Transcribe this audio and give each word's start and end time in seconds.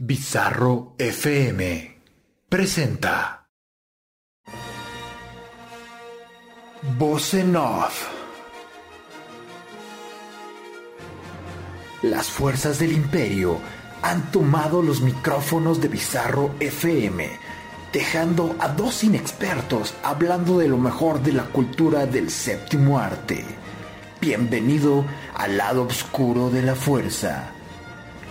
Bizarro 0.00 0.94
FM 0.96 2.02
presenta 2.48 3.48
Voz 6.96 7.34
Off. 7.34 8.08
Las 12.02 12.28
fuerzas 12.28 12.78
del 12.78 12.92
imperio 12.92 13.58
han 14.02 14.30
tomado 14.30 14.82
los 14.82 15.00
micrófonos 15.00 15.80
de 15.80 15.88
Bizarro 15.88 16.54
FM, 16.60 17.28
dejando 17.92 18.54
a 18.60 18.68
dos 18.68 19.02
inexpertos 19.02 19.94
hablando 20.04 20.58
de 20.58 20.68
lo 20.68 20.78
mejor 20.78 21.20
de 21.24 21.32
la 21.32 21.46
cultura 21.46 22.06
del 22.06 22.30
séptimo 22.30 23.00
arte. 23.00 23.44
Bienvenido 24.20 25.04
al 25.34 25.56
lado 25.56 25.82
oscuro 25.82 26.50
de 26.50 26.62
la 26.62 26.76
fuerza. 26.76 27.52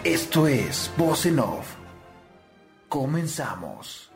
Esto 0.04 0.48
es 0.48 0.92
Voz 0.96 1.26
en. 1.26 1.66
Comenzamos. 2.88 4.07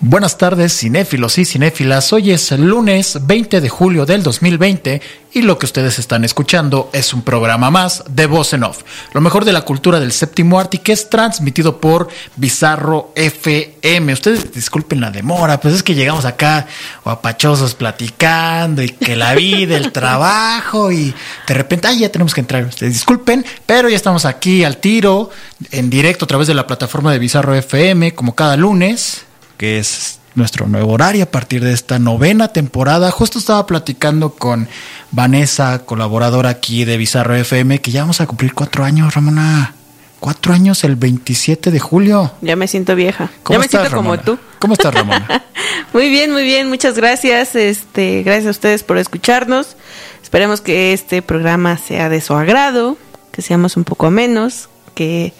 Buenas 0.00 0.36
tardes, 0.36 0.76
cinéfilos 0.76 1.38
y 1.38 1.46
cinéfilas. 1.46 2.12
Hoy 2.12 2.30
es 2.30 2.52
el 2.52 2.68
lunes 2.68 3.18
20 3.22 3.62
de 3.62 3.68
julio 3.70 4.04
del 4.04 4.22
2020 4.22 5.00
y 5.32 5.40
lo 5.40 5.58
que 5.58 5.64
ustedes 5.64 5.98
están 5.98 6.22
escuchando 6.22 6.90
es 6.92 7.14
un 7.14 7.22
programa 7.22 7.70
más 7.70 8.04
de 8.06 8.26
Voz 8.26 8.52
en 8.52 8.64
Off, 8.64 8.82
lo 9.14 9.22
mejor 9.22 9.46
de 9.46 9.54
la 9.54 9.62
cultura 9.62 9.98
del 9.98 10.12
séptimo 10.12 10.60
arte 10.60 10.82
que 10.82 10.92
es 10.92 11.08
transmitido 11.08 11.80
por 11.80 12.08
Bizarro 12.36 13.10
FM. 13.14 14.12
Ustedes 14.12 14.52
disculpen 14.52 15.00
la 15.00 15.10
demora, 15.10 15.58
pues 15.58 15.72
es 15.72 15.82
que 15.82 15.94
llegamos 15.94 16.26
acá 16.26 16.66
guapachosos 17.02 17.74
platicando 17.74 18.82
y 18.82 18.90
que 18.90 19.16
la 19.16 19.34
vida, 19.34 19.78
el 19.78 19.92
trabajo 19.92 20.92
y 20.92 21.14
de 21.48 21.54
repente, 21.54 21.88
ay, 21.88 22.00
ya 22.00 22.12
tenemos 22.12 22.34
que 22.34 22.42
entrar. 22.42 22.64
Ustedes 22.64 22.92
disculpen, 22.92 23.46
pero 23.64 23.88
ya 23.88 23.96
estamos 23.96 24.26
aquí 24.26 24.62
al 24.62 24.76
tiro, 24.76 25.30
en 25.70 25.88
directo 25.88 26.26
a 26.26 26.28
través 26.28 26.48
de 26.48 26.54
la 26.54 26.66
plataforma 26.66 27.12
de 27.12 27.18
Bizarro 27.18 27.54
FM, 27.54 28.14
como 28.14 28.34
cada 28.34 28.58
lunes 28.58 29.22
que 29.56 29.78
es 29.78 30.20
nuestro 30.36 30.68
nuevo 30.68 30.92
horario 30.92 31.24
a 31.24 31.30
partir 31.30 31.64
de 31.64 31.72
esta 31.72 31.98
novena 31.98 32.48
temporada. 32.48 33.10
Justo 33.10 33.38
estaba 33.38 33.66
platicando 33.66 34.30
con 34.30 34.68
Vanessa, 35.10 35.84
colaboradora 35.84 36.50
aquí 36.50 36.84
de 36.84 36.96
Bizarro 36.96 37.34
FM, 37.34 37.80
que 37.80 37.90
ya 37.90 38.02
vamos 38.02 38.20
a 38.20 38.26
cumplir 38.26 38.54
cuatro 38.54 38.84
años, 38.84 39.14
Ramona. 39.14 39.74
Cuatro 40.20 40.54
años 40.54 40.82
el 40.84 40.96
27 40.96 41.70
de 41.70 41.78
julio. 41.78 42.32
Ya 42.40 42.56
me 42.56 42.68
siento 42.68 42.94
vieja. 42.94 43.30
Ya 43.48 43.58
me 43.58 43.68
siento 43.68 43.90
como 43.94 44.18
tú. 44.18 44.38
¿Cómo 44.58 44.72
estás, 44.72 44.94
Ramona? 44.94 45.44
muy 45.92 46.08
bien, 46.08 46.32
muy 46.32 46.42
bien. 46.42 46.68
Muchas 46.68 46.96
gracias. 46.96 47.54
Este, 47.54 48.22
gracias 48.22 48.46
a 48.46 48.50
ustedes 48.50 48.82
por 48.82 48.96
escucharnos. 48.96 49.76
Esperemos 50.22 50.60
que 50.60 50.92
este 50.92 51.22
programa 51.22 51.76
sea 51.76 52.08
de 52.08 52.20
su 52.20 52.34
agrado, 52.34 52.96
que 53.30 53.42
seamos 53.42 53.76
un 53.76 53.84
poco 53.84 54.10
menos, 54.10 54.68
que 54.94 55.34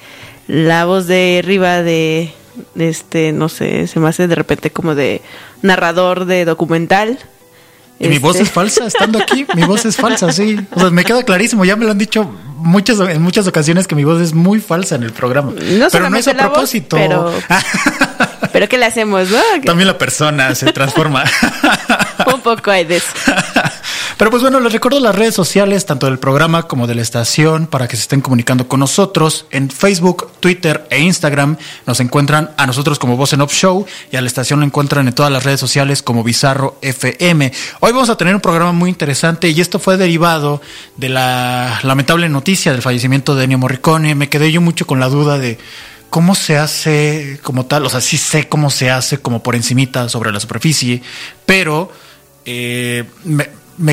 la 0.47 0.85
voz 0.85 1.07
de 1.07 1.41
arriba 1.43 1.83
de 1.83 2.33
este, 2.79 3.33
no 3.33 3.49
sé, 3.49 3.87
se 3.87 4.01
me 4.01 4.09
hace 4.09 4.29
de 4.29 4.35
repente 4.35 4.71
como 4.71 4.95
de 4.95 5.23
narrador 5.63 6.25
de 6.25 6.45
documental. 6.45 7.19
Y 7.99 8.09
mi 8.09 8.19
voz 8.19 8.39
es 8.39 8.51
falsa, 8.51 8.87
estando 8.87 9.19
aquí, 9.19 9.47
mi 9.55 9.65
voz 9.65 9.87
es 9.87 9.97
falsa, 9.97 10.31
sí. 10.31 10.59
O 10.73 10.81
sea, 10.81 10.91
me 10.91 11.05
queda 11.05 11.23
clarísimo, 11.23 11.65
ya 11.65 11.77
me 11.77 11.87
lo 11.87 11.93
han 11.93 11.99
dicho 11.99 12.31
muchas, 12.57 13.01
en 13.01 13.23
muchas 13.23 13.47
ocasiones 13.47 13.87
que 13.87 13.95
mi 13.95 14.05
voz 14.05 14.21
es 14.21 14.35
muy 14.35 14.61
falsa 14.61 14.97
en 14.97 15.05
el 15.05 15.13
programa. 15.13 15.53
pero 15.91 16.11
no 16.11 16.17
es 16.17 16.29
a 16.29 16.35
propósito. 16.35 16.97
pero, 16.97 17.33
pero 18.53 18.69
¿qué 18.69 18.77
le 18.77 18.85
hacemos, 18.85 19.31
no? 19.31 19.41
También 19.65 19.87
la 19.87 19.97
persona 19.97 20.55
se 20.55 20.73
transforma. 20.73 21.25
Un 22.33 22.41
poco 22.41 22.71
hay 22.71 22.85
de 22.85 22.97
eso. 22.97 23.09
Pero 24.19 24.31
pues 24.31 24.43
bueno, 24.43 24.61
les 24.61 24.73
recuerdo 24.73 24.99
las 24.99 25.15
redes 25.15 25.35
sociales, 25.35 25.85
tanto 25.85 26.07
del 26.07 26.19
programa 26.19 26.63
como 26.63 26.87
de 26.87 26.95
la 26.95 27.03
estación, 27.03 27.67
para 27.67 27.87
que 27.87 27.97
se 27.97 28.03
estén 28.03 28.23
comunicando 28.23 28.67
con 28.67 28.81
nosotros. 28.81 29.45
En 29.51 29.69
Facebook, 29.69 30.31
Twitter 30.41 30.87
e 30.89 31.01
Instagram 31.01 31.59
nos 31.85 32.01
encuentran 32.01 32.51
a 32.57 32.67
nosotros 32.67 32.99
como 32.99 33.19
Voz 33.19 33.35
en 33.35 33.43
Off 33.43 33.53
Show 33.53 33.85
y 34.11 34.17
a 34.17 34.23
la 34.23 34.27
estación 34.27 34.61
lo 34.61 34.65
encuentran 34.65 35.07
en 35.07 35.13
todas 35.13 35.31
las 35.31 35.45
redes 35.45 35.61
sociales 35.61 36.03
como 36.03 36.25
Bizarro 36.25 36.79
FM. 36.81 37.53
Hoy 37.81 37.93
vamos 37.93 38.09
a 38.09 38.17
tener 38.17 38.35
un 38.35 38.41
programa 38.41 38.73
muy 38.73 38.89
interesante 38.89 39.51
y 39.51 39.61
esto 39.61 39.79
fue 39.79 39.99
derivado 39.99 40.63
de 40.97 41.11
la 41.11 41.81
lamentable 41.83 42.31
noticia 42.31 42.73
del 42.73 42.81
fallecimiento 42.81 43.35
de 43.35 43.45
Ennio 43.45 43.59
Morricone. 43.59 44.15
Me 44.15 44.31
quedé 44.31 44.51
yo 44.51 44.63
mucho 44.63 44.87
con 44.87 44.99
la 44.99 45.11
duda 45.11 45.39
de 45.39 45.59
cómo 46.09 46.35
se 46.35 46.57
hace 46.57 47.39
como 47.43 47.67
tal, 47.67 47.85
o 47.85 47.91
sea, 47.91 48.01
sí 48.01 48.17
sé 48.17 48.49
cómo 48.49 48.71
se 48.71 48.91
hace 48.91 49.19
como 49.19 49.43
por 49.43 49.55
encimita 49.57 50.09
sobre 50.09 50.33
la 50.33 50.41
superficie, 50.41 51.03
pero 51.45 51.93
eh, 52.47 53.05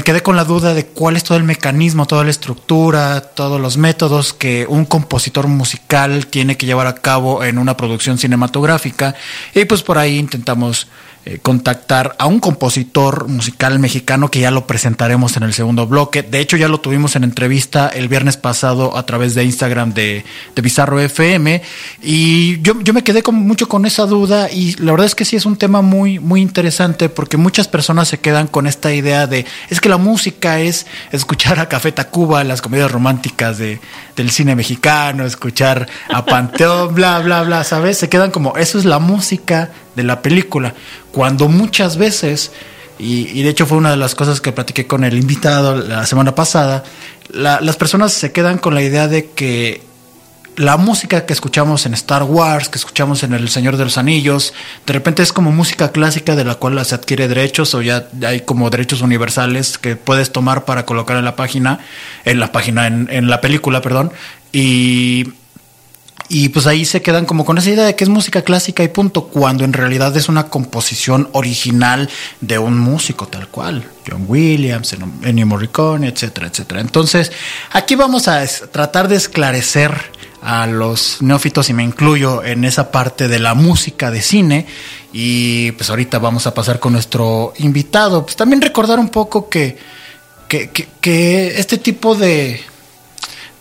quedé 0.04 0.22
con 0.22 0.36
la 0.36 0.46
duda 0.46 0.74
de 0.74 0.86
cuál 0.86 1.16
es 1.16 1.24
todo 1.24 1.38
el 1.38 1.44
mecanismo, 1.44 2.06
toda 2.06 2.24
la 2.24 2.30
estructura, 2.30 3.22
todos 3.22 3.60
los 3.60 3.78
métodos 3.78 4.34
que 4.34 4.66
un 4.68 4.86
compositor 4.86 5.48
musical 5.48 6.28
tiene 6.28 6.58
que 6.58 6.66
llevar 6.66 6.88
a 6.88 6.96
cabo 6.96 7.44
en 7.44 7.58
una 7.58 7.76
producción 7.76 8.18
cinematográfica. 8.18 9.16
Y 9.54 9.66
pues 9.66 9.84
por 9.84 9.98
ahí 9.98 10.18
intentamos 10.18 10.88
eh, 11.26 11.40
contactar 11.42 12.16
a 12.20 12.26
un 12.26 12.40
compositor 12.40 13.30
musical 13.30 13.80
mexicano 13.80 14.30
que 14.30 14.42
ya 14.42 14.52
lo 14.52 14.68
presentaremos 14.68 15.38
en 15.38 15.44
el 15.44 15.54
segundo 15.54 15.88
bloque. 15.88 16.22
De 16.22 16.40
hecho, 16.40 16.58
ya 16.58 16.68
lo 16.68 16.82
tuvimos 16.82 17.16
en 17.16 17.24
entrevista 17.24 17.88
el 17.88 18.10
viernes 18.10 18.36
pasado 18.36 18.98
a 18.98 19.06
través 19.06 19.34
de 19.34 19.46
Instagram 19.46 19.94
de, 19.94 20.26
de 20.54 20.62
Bizarro 20.62 21.00
FM. 21.00 21.62
Y 22.02 22.62
yo, 22.62 22.80
yo 22.82 22.94
me 22.94 23.04
quedé 23.04 23.24
con, 23.24 23.36
mucho 23.36 23.70
con 23.70 23.86
esa 23.86 24.06
duda 24.06 24.52
y 24.52 24.76
la 24.76 24.92
verdad 24.92 25.06
es 25.06 25.16
que 25.16 25.24
sí 25.26 25.36
es 25.36 25.46
un 25.46 25.56
tema 25.56 25.82
muy, 25.82 26.20
muy 26.20 26.42
interesante 26.42 27.08
porque 27.08 27.38
muchas 27.38 27.68
personas 27.68 28.10
se 28.10 28.20
quedan 28.20 28.48
con 28.48 28.68
esta 28.68 28.94
idea 28.94 29.26
de 29.26 29.46
es 29.70 29.80
que 29.80 29.90
la 29.90 29.98
música 29.98 30.60
es 30.60 30.86
escuchar 31.12 31.60
a 31.60 31.70
Café 31.70 31.92
Tacuba, 31.92 32.44
las 32.44 32.62
comedias 32.62 32.92
románticas 32.92 33.58
de, 33.58 33.80
del 34.16 34.30
cine 34.32 34.56
mexicano, 34.56 35.26
escuchar 35.26 35.88
a 36.10 36.26
Panteón, 36.26 36.94
bla, 36.94 37.20
bla, 37.20 37.44
bla, 37.44 37.64
¿sabes? 37.64 37.98
Se 37.98 38.10
quedan 38.10 38.32
como 38.32 38.58
eso 38.58 38.78
es 38.78 38.86
la 38.86 39.00
música 39.00 39.72
de 39.96 40.04
la 40.04 40.22
película, 40.22 40.74
cuando 41.12 41.48
muchas 41.48 41.98
veces, 41.98 42.52
y, 43.00 43.42
de 43.42 43.50
hecho 43.50 43.66
fue 43.66 43.78
una 43.78 43.92
de 43.92 43.98
las 43.98 44.16
cosas 44.16 44.42
que 44.42 44.52
platiqué 44.52 44.88
con 44.88 45.04
el 45.04 45.18
invitado 45.18 45.76
la 45.76 46.06
semana 46.06 46.36
pasada, 46.36 46.84
las 47.32 47.76
personas 47.78 48.14
se 48.14 48.32
quedan 48.32 48.58
con 48.58 48.76
la 48.76 48.82
idea 48.84 49.08
de 49.08 49.32
que 49.32 49.82
la 50.56 50.78
música 50.78 51.26
que 51.26 51.34
escuchamos 51.34 51.86
en 51.86 51.94
Star 51.94 52.24
Wars, 52.24 52.70
que 52.70 52.78
escuchamos 52.78 53.24
en 53.24 53.34
El 53.34 53.50
Señor 53.50 53.78
de 53.78 53.84
los 53.84 53.98
Anillos, 53.98 54.54
de 54.86 54.94
repente 54.94 55.24
es 55.24 55.34
como 55.34 55.52
música 55.52 55.92
clásica 55.92 56.36
de 56.36 56.44
la 56.44 56.56
cual 56.56 56.84
se 56.86 56.96
adquiere 56.96 57.28
derechos 57.28 57.74
o 57.74 57.82
ya 57.82 58.08
hay 58.26 58.42
como 58.42 58.70
derechos 58.70 59.02
universales 59.02 59.78
que 59.78 59.96
puedes 59.96 60.32
tomar 60.32 60.66
para 60.66 60.86
colocar 60.86 61.18
en 61.18 61.26
la 61.26 61.36
página, 61.36 61.80
en 62.26 62.40
la 62.40 62.52
página, 62.52 62.88
en, 62.88 63.28
la 63.28 63.42
película, 63.42 63.82
perdón, 63.82 64.12
y 64.52 65.34
y 66.30 66.50
pues 66.50 66.66
ahí 66.68 66.86
se 66.86 67.02
quedan 67.02 67.26
como 67.26 67.46
con 67.46 67.58
esa 67.58 67.70
idea 67.70 67.86
de 67.86 67.96
que 67.96 68.06
es 68.06 68.10
música 68.10 68.42
clásica 68.42 68.82
y 68.82 68.88
punto, 68.88 69.26
cuando 69.26 69.66
en 69.66 69.74
realidad 69.74 70.16
es 70.18 70.30
una 70.30 70.48
composición 70.48 71.30
original 71.34 72.10
de 72.42 72.58
un 72.58 72.80
músico 72.80 73.28
tal 73.28 73.50
cual, 73.50 73.86
John 74.10 74.26
Williams, 74.28 74.96
Ennio 75.22 75.46
Morricone, 75.46 76.08
etcétera, 76.08 76.48
etcétera. 76.48 76.82
Entonces, 76.82 77.32
aquí 77.72 77.96
vamos 77.96 78.28
a 78.28 78.44
tratar 78.72 79.10
de 79.10 79.18
esclarecer 79.18 79.94
a 80.44 80.68
los 80.68 81.22
neófitos 81.22 81.70
y 81.70 81.74
me 81.74 81.84
incluyo 81.84 82.44
en 82.44 82.66
esa 82.66 82.92
parte 82.92 83.28
de 83.28 83.40
la 83.40 83.54
música 83.54 84.12
de 84.12 84.22
cine 84.22 84.66
y 85.12 85.72
pues 85.74 85.90
ahorita 85.90 86.20
vamos 86.20 86.48
a 86.48 86.54
pasar 86.54 86.80
con 86.80 86.94
nuestro 86.94 87.54
invitado. 87.58 88.24
Pues 88.24 88.36
también 88.36 88.62
recordar 88.62 89.00
un 89.00 89.10
poco 89.10 89.50
que, 89.50 89.78
que, 90.48 90.70
que 90.70 91.60
este 91.60 91.78
tipo 91.78 92.16
de 92.16 92.62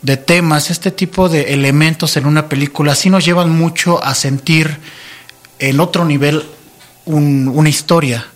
de 0.02 0.16
temas, 0.16 0.70
este 0.70 0.90
tipo 0.90 1.28
de 1.28 1.54
elementos 1.54 2.16
en 2.16 2.26
una 2.26 2.48
película 2.48 2.94
sí 2.94 3.08
nos 3.08 3.24
llevan 3.24 3.50
mucho 3.50 4.02
a 4.02 4.14
sentir 4.14 4.78
en 5.58 5.80
otro 5.80 6.04
nivel 6.04 6.44
una 7.06 7.68
historia. 7.68 8.26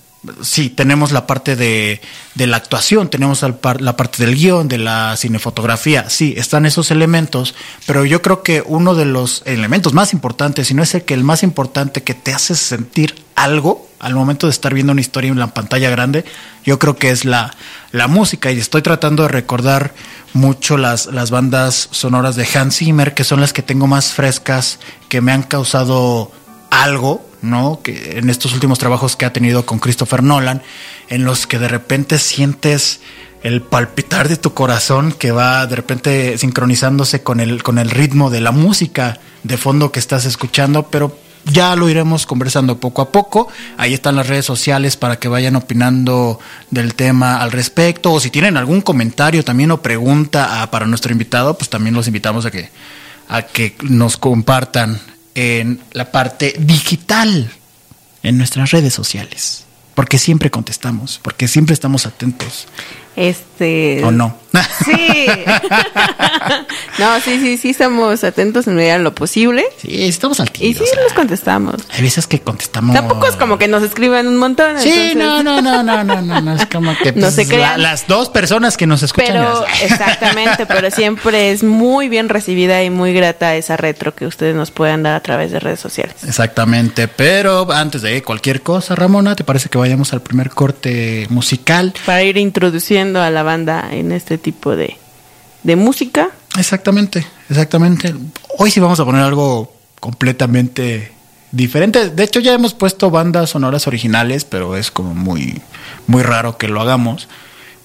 Sí, 0.42 0.70
tenemos 0.70 1.12
la 1.12 1.26
parte 1.26 1.56
de, 1.56 2.00
la 2.34 2.56
actuación, 2.56 3.08
tenemos 3.08 3.42
la 3.42 3.96
parte 3.96 4.24
del 4.24 4.34
guion, 4.34 4.68
de 4.68 4.78
la 4.78 5.16
cinefotografía, 5.16 6.10
sí, 6.10 6.34
están 6.36 6.66
esos 6.66 6.90
elementos, 6.90 7.54
pero 7.86 8.04
yo 8.04 8.22
creo 8.22 8.42
que 8.42 8.62
uno 8.64 8.94
de 8.94 9.04
los 9.04 9.42
elementos 9.46 9.92
más 9.92 10.12
importantes, 10.12 10.68
si 10.68 10.74
no 10.74 10.82
es 10.82 10.94
el 10.94 11.04
que 11.04 11.14
el 11.14 11.24
más 11.24 11.42
importante 11.42 12.02
que 12.02 12.14
te 12.14 12.32
hace 12.32 12.54
sentir 12.54 13.14
algo 13.34 13.88
al 13.98 14.14
momento 14.14 14.46
de 14.46 14.50
estar 14.50 14.74
viendo 14.74 14.92
una 14.92 15.00
historia 15.00 15.30
en 15.30 15.38
la 15.38 15.54
pantalla 15.54 15.90
grande, 15.90 16.24
yo 16.64 16.78
creo 16.78 16.96
que 16.96 17.10
es 17.10 17.24
la, 17.24 17.54
música. 18.08 18.52
Y 18.52 18.58
estoy 18.58 18.82
tratando 18.82 19.22
de 19.22 19.30
recordar 19.30 19.94
mucho 20.34 20.76
las 20.76 21.30
bandas 21.30 21.88
sonoras 21.92 22.36
de 22.36 22.46
Hans 22.54 22.76
Zimmer, 22.76 23.14
que 23.14 23.24
son 23.24 23.40
las 23.40 23.54
que 23.54 23.62
tengo 23.62 23.86
más 23.86 24.12
frescas, 24.12 24.78
que 25.08 25.22
me 25.22 25.32
han 25.32 25.42
causado 25.42 26.30
algo, 26.82 27.24
¿no? 27.42 27.80
Que 27.82 28.18
en 28.18 28.30
estos 28.30 28.52
últimos 28.52 28.78
trabajos 28.78 29.16
que 29.16 29.24
ha 29.24 29.32
tenido 29.32 29.66
con 29.66 29.78
Christopher 29.78 30.22
Nolan, 30.22 30.62
en 31.08 31.24
los 31.24 31.46
que 31.46 31.58
de 31.58 31.68
repente 31.68 32.18
sientes 32.18 33.00
el 33.42 33.62
palpitar 33.62 34.28
de 34.28 34.36
tu 34.36 34.54
corazón 34.54 35.12
que 35.12 35.30
va 35.30 35.66
de 35.66 35.76
repente 35.76 36.36
sincronizándose 36.38 37.22
con 37.22 37.40
el, 37.40 37.62
con 37.62 37.78
el 37.78 37.90
ritmo 37.90 38.30
de 38.30 38.40
la 38.40 38.50
música 38.50 39.20
de 39.42 39.56
fondo 39.56 39.92
que 39.92 40.00
estás 40.00 40.24
escuchando, 40.24 40.84
pero 40.84 41.16
ya 41.44 41.76
lo 41.76 41.88
iremos 41.88 42.26
conversando 42.26 42.80
poco 42.80 43.02
a 43.02 43.12
poco. 43.12 43.48
Ahí 43.76 43.94
están 43.94 44.16
las 44.16 44.26
redes 44.26 44.44
sociales 44.44 44.96
para 44.96 45.20
que 45.20 45.28
vayan 45.28 45.54
opinando 45.54 46.40
del 46.70 46.94
tema 46.94 47.40
al 47.40 47.52
respecto. 47.52 48.12
O 48.12 48.20
si 48.20 48.30
tienen 48.30 48.56
algún 48.56 48.80
comentario 48.80 49.44
también 49.44 49.70
o 49.70 49.80
pregunta 49.80 50.62
ah, 50.62 50.70
para 50.70 50.86
nuestro 50.86 51.12
invitado, 51.12 51.56
pues 51.56 51.70
también 51.70 51.94
los 51.94 52.08
invitamos 52.08 52.46
a 52.46 52.50
que, 52.50 52.68
a 53.28 53.42
que 53.42 53.76
nos 53.82 54.16
compartan 54.16 55.00
en 55.36 55.80
la 55.92 56.10
parte 56.10 56.56
digital 56.58 57.52
en 58.22 58.38
nuestras 58.38 58.72
redes 58.72 58.92
sociales. 58.92 59.64
Porque 59.94 60.18
siempre 60.18 60.50
contestamos, 60.50 61.20
porque 61.22 61.46
siempre 61.46 61.74
estamos 61.74 62.06
atentos. 62.06 62.66
Este. 63.16 64.04
¿O 64.04 64.10
no? 64.10 64.36
Sí. 64.84 65.26
no, 66.98 67.20
sí, 67.20 67.38
sí, 67.40 67.56
sí, 67.58 67.70
estamos 67.70 68.24
atentos 68.24 68.66
en 68.66 68.76
medida 68.76 68.94
de 68.94 69.00
lo 69.00 69.14
posible. 69.14 69.64
Sí, 69.78 70.04
estamos 70.04 70.40
al 70.40 70.50
Y 70.60 70.74
sí, 70.74 70.84
los 71.02 71.12
contestamos. 71.12 71.76
Hay 71.92 72.02
veces 72.02 72.26
que 72.26 72.40
contestamos. 72.40 72.94
Tampoco 72.94 73.26
es 73.26 73.36
como 73.36 73.58
que 73.58 73.68
nos 73.68 73.82
escriban 73.82 74.26
un 74.26 74.36
montón. 74.36 74.78
Sí, 74.80 75.12
no, 75.14 75.42
no, 75.42 75.60
no, 75.60 75.82
no, 75.82 76.04
no, 76.04 76.22
no, 76.22 76.40
no, 76.40 76.54
es 76.54 76.66
como 76.66 76.96
que. 76.96 77.12
no 77.16 77.30
se 77.30 77.36
pues, 77.44 77.48
crean. 77.48 77.82
la- 77.82 77.90
las 77.90 78.06
dos 78.06 78.28
personas 78.28 78.76
que 78.76 78.86
nos 78.86 79.02
escuchan. 79.02 79.32
Pero, 79.34 79.62
las- 79.66 79.82
exactamente, 79.90 80.66
pero 80.66 80.90
siempre 80.90 81.50
es 81.52 81.62
muy 81.62 82.08
bien 82.08 82.28
recibida 82.28 82.82
y 82.82 82.90
muy 82.90 83.12
grata 83.12 83.54
esa 83.56 83.76
retro 83.76 84.14
que 84.14 84.26
ustedes 84.26 84.54
nos 84.54 84.70
puedan 84.70 85.02
dar 85.02 85.14
a 85.16 85.20
través 85.20 85.50
de 85.52 85.60
redes 85.60 85.80
sociales. 85.80 86.14
Exactamente, 86.26 87.08
pero 87.08 87.70
antes 87.72 88.02
de 88.02 88.22
cualquier 88.22 88.62
cosa, 88.62 88.94
Ramona, 88.94 89.36
¿te 89.36 89.44
parece 89.44 89.68
que 89.68 89.78
vayamos 89.78 90.12
al 90.12 90.22
primer 90.22 90.50
corte 90.50 91.26
musical? 91.30 91.92
Para 92.04 92.22
ir 92.22 92.36
introduciendo 92.38 93.05
a 93.14 93.30
la 93.30 93.42
banda 93.42 93.88
en 93.92 94.10
este 94.10 94.38
tipo 94.38 94.74
de, 94.74 94.96
de 95.62 95.76
música. 95.76 96.30
Exactamente, 96.58 97.26
exactamente. 97.48 98.14
Hoy 98.58 98.70
sí 98.70 98.80
vamos 98.80 98.98
a 99.00 99.04
poner 99.04 99.22
algo 99.22 99.72
completamente 100.00 101.12
diferente. 101.52 102.10
De 102.10 102.24
hecho, 102.24 102.40
ya 102.40 102.54
hemos 102.54 102.74
puesto 102.74 103.10
bandas 103.10 103.50
sonoras 103.50 103.86
originales, 103.86 104.44
pero 104.44 104.76
es 104.76 104.90
como 104.90 105.14
muy, 105.14 105.60
muy 106.06 106.22
raro 106.22 106.56
que 106.58 106.68
lo 106.68 106.80
hagamos. 106.80 107.28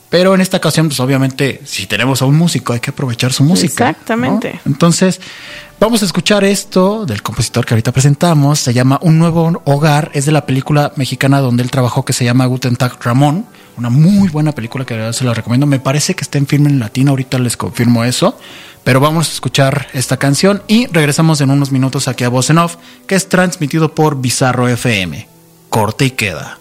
Pero 0.09 0.35
en 0.35 0.41
esta 0.41 0.57
ocasión, 0.57 0.89
pues 0.89 0.99
obviamente, 0.99 1.61
si 1.63 1.87
tenemos 1.87 2.21
a 2.21 2.25
un 2.25 2.35
músico, 2.35 2.73
hay 2.73 2.81
que 2.81 2.91
aprovechar 2.91 3.31
su 3.31 3.43
música. 3.43 3.89
Exactamente. 3.89 4.59
¿no? 4.65 4.71
Entonces, 4.73 5.21
vamos 5.79 6.01
a 6.01 6.05
escuchar 6.05 6.43
esto 6.43 7.05
del 7.05 7.21
compositor 7.21 7.65
que 7.65 7.75
ahorita 7.75 7.93
presentamos. 7.93 8.59
Se 8.59 8.73
llama 8.73 8.99
Un 9.01 9.19
Nuevo 9.19 9.61
Hogar. 9.63 10.11
Es 10.13 10.25
de 10.25 10.33
la 10.33 10.45
película 10.45 10.91
mexicana 10.97 11.39
donde 11.39 11.63
él 11.63 11.71
trabajó 11.71 12.03
que 12.03 12.11
se 12.11 12.25
llama 12.25 12.45
Guten 12.45 12.75
Tag 12.75 13.01
Ramón. 13.01 13.45
Una 13.77 13.89
muy 13.89 14.29
buena 14.29 14.51
película 14.51 14.85
que 14.85 15.13
se 15.13 15.23
la 15.23 15.33
recomiendo. 15.33 15.65
Me 15.65 15.79
parece 15.79 16.13
que 16.15 16.23
está 16.23 16.37
en 16.37 16.47
filme 16.47 16.69
en 16.69 16.79
latino. 16.79 17.11
Ahorita 17.11 17.39
les 17.39 17.57
confirmo 17.57 18.03
eso. 18.03 18.37
Pero 18.83 18.99
vamos 18.99 19.29
a 19.29 19.33
escuchar 19.33 19.87
esta 19.93 20.17
canción 20.17 20.63
y 20.67 20.87
regresamos 20.87 21.39
en 21.41 21.51
unos 21.51 21.71
minutos 21.71 22.07
aquí 22.07 22.23
a 22.23 22.29
Voz 22.29 22.49
en 22.49 22.57
Off, 22.57 22.77
que 23.05 23.15
es 23.15 23.29
transmitido 23.29 23.93
por 23.93 24.19
Bizarro 24.19 24.67
FM. 24.67 25.27
Corte 25.69 26.05
y 26.05 26.11
queda. 26.11 26.60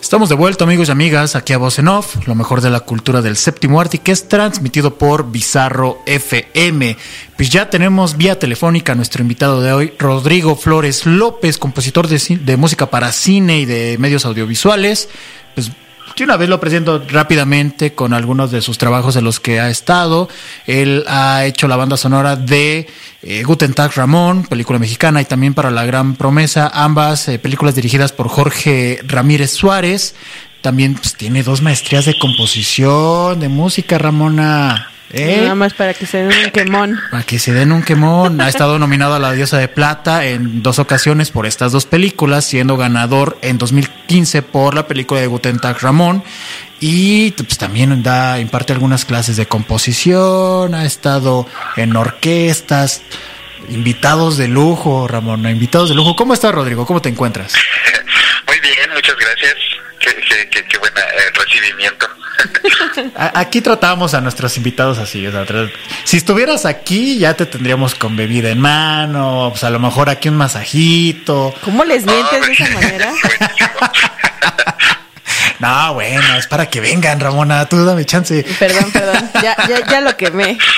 Estamos 0.00 0.28
de 0.28 0.34
vuelta, 0.34 0.64
amigos 0.64 0.88
y 0.88 0.92
amigas, 0.92 1.34
aquí 1.36 1.52
a 1.52 1.58
Voz 1.58 1.78
en 1.78 1.88
Off, 1.88 2.26
lo 2.26 2.34
mejor 2.34 2.60
de 2.60 2.70
la 2.70 2.80
cultura 2.80 3.22
del 3.22 3.36
séptimo 3.36 3.80
arte, 3.80 3.98
que 3.98 4.12
es 4.12 4.28
transmitido 4.28 4.98
por 4.98 5.30
Bizarro 5.30 5.98
FM. 6.06 6.96
Pues 7.36 7.50
ya 7.50 7.70
tenemos 7.70 8.16
vía 8.16 8.38
telefónica 8.38 8.92
a 8.92 8.94
nuestro 8.94 9.22
invitado 9.22 9.62
de 9.62 9.72
hoy, 9.72 9.92
Rodrigo 9.98 10.54
Flores 10.54 11.06
López, 11.06 11.58
compositor 11.58 12.08
de, 12.08 12.38
de 12.40 12.56
música 12.56 12.90
para 12.90 13.10
cine 13.10 13.58
y 13.60 13.64
de 13.64 13.96
medios 13.98 14.26
audiovisuales. 14.26 15.08
Pues 15.54 15.72
de 16.14 16.24
una 16.24 16.36
vez 16.36 16.48
lo 16.48 16.60
presento 16.60 17.02
rápidamente 17.08 17.94
con 17.94 18.14
algunos 18.14 18.50
de 18.50 18.62
sus 18.62 18.78
trabajos 18.78 19.16
en 19.16 19.24
los 19.24 19.40
que 19.40 19.60
ha 19.60 19.68
estado. 19.68 20.28
Él 20.66 21.04
ha 21.06 21.44
hecho 21.44 21.68
la 21.68 21.76
banda 21.76 21.96
sonora 21.96 22.36
de 22.36 22.86
eh, 23.22 23.42
Guten 23.42 23.74
Tag 23.74 23.92
Ramón, 23.94 24.44
película 24.44 24.78
mexicana, 24.78 25.20
y 25.20 25.24
también 25.24 25.54
para 25.54 25.70
La 25.70 25.84
Gran 25.84 26.16
Promesa, 26.16 26.70
ambas 26.72 27.28
eh, 27.28 27.38
películas 27.38 27.74
dirigidas 27.74 28.12
por 28.12 28.28
Jorge 28.28 29.00
Ramírez 29.06 29.50
Suárez. 29.50 30.14
También 30.62 30.94
pues, 30.94 31.14
tiene 31.14 31.42
dos 31.42 31.60
maestrías 31.62 32.06
de 32.06 32.18
composición, 32.18 33.38
de 33.38 33.48
música, 33.48 33.98
Ramona. 33.98 34.90
¿Eh? 35.12 35.38
Nada 35.42 35.54
más 35.54 35.72
para 35.74 35.94
que 35.94 36.04
se 36.04 36.18
den 36.18 36.46
un 36.46 36.50
quemón. 36.50 37.00
Para 37.10 37.22
que 37.22 37.38
se 37.38 37.52
den 37.52 37.72
un 37.72 37.82
quemón. 37.82 38.40
Ha 38.40 38.48
estado 38.48 38.78
nominado 38.78 39.14
a 39.14 39.18
la 39.18 39.32
Diosa 39.32 39.58
de 39.58 39.68
Plata 39.68 40.24
en 40.26 40.62
dos 40.62 40.78
ocasiones 40.78 41.30
por 41.30 41.46
estas 41.46 41.72
dos 41.72 41.86
películas, 41.86 42.44
siendo 42.44 42.76
ganador 42.76 43.38
en 43.42 43.58
2015 43.58 44.42
por 44.42 44.74
la 44.74 44.86
película 44.86 45.20
de 45.20 45.26
Guten 45.26 45.58
Tag 45.58 45.80
Ramón. 45.80 46.24
Y 46.80 47.30
pues, 47.32 47.56
también 47.56 48.02
da, 48.02 48.38
imparte 48.40 48.72
algunas 48.72 49.04
clases 49.04 49.36
de 49.36 49.46
composición, 49.46 50.74
ha 50.74 50.84
estado 50.84 51.46
en 51.76 51.96
orquestas, 51.96 53.02
invitados 53.70 54.36
de 54.36 54.48
lujo, 54.48 55.08
Ramón, 55.08 55.48
invitados 55.48 55.88
de 55.88 55.94
lujo. 55.94 56.16
¿Cómo 56.16 56.34
estás, 56.34 56.54
Rodrigo? 56.54 56.84
¿Cómo 56.84 57.00
te 57.00 57.08
encuentras? 57.08 57.54
Muy 58.46 58.60
bien, 58.60 58.90
muchas 58.92 59.16
gracias. 59.16 59.65
Qué, 60.06 60.14
qué, 60.28 60.48
qué, 60.50 60.64
qué 60.68 60.78
buena 60.78 61.00
eh, 61.00 61.32
recibimiento. 61.34 62.06
Aquí 63.34 63.60
tratamos 63.60 64.14
a 64.14 64.20
nuestros 64.20 64.56
invitados 64.56 64.98
así. 64.98 65.26
o 65.26 65.32
sea, 65.32 65.44
si 66.04 66.16
estuvieras 66.16 66.64
aquí, 66.64 67.18
ya 67.18 67.34
te 67.34 67.46
tendríamos 67.46 67.96
con 67.96 68.16
bebida 68.16 68.50
en 68.50 68.60
mano, 68.60 69.48
pues 69.50 69.64
a 69.64 69.70
lo 69.70 69.80
mejor 69.80 70.08
aquí 70.08 70.28
un 70.28 70.36
masajito. 70.36 71.52
¿Cómo 71.64 71.84
les 71.84 72.04
mientes 72.04 72.46
de 72.46 72.52
esa 72.52 72.70
manera? 72.70 73.12
No, 75.58 75.94
bueno, 75.94 76.36
es 76.36 76.46
para 76.46 76.66
que 76.66 76.80
vengan, 76.80 77.18
Ramona. 77.18 77.64
Tú 77.64 77.82
dame 77.82 78.04
chance. 78.04 78.44
Perdón, 78.58 78.90
perdón. 78.92 79.30
Ya, 79.42 79.56
ya, 79.66 79.86
ya 79.86 80.00
lo 80.02 80.14
quemé. 80.14 80.58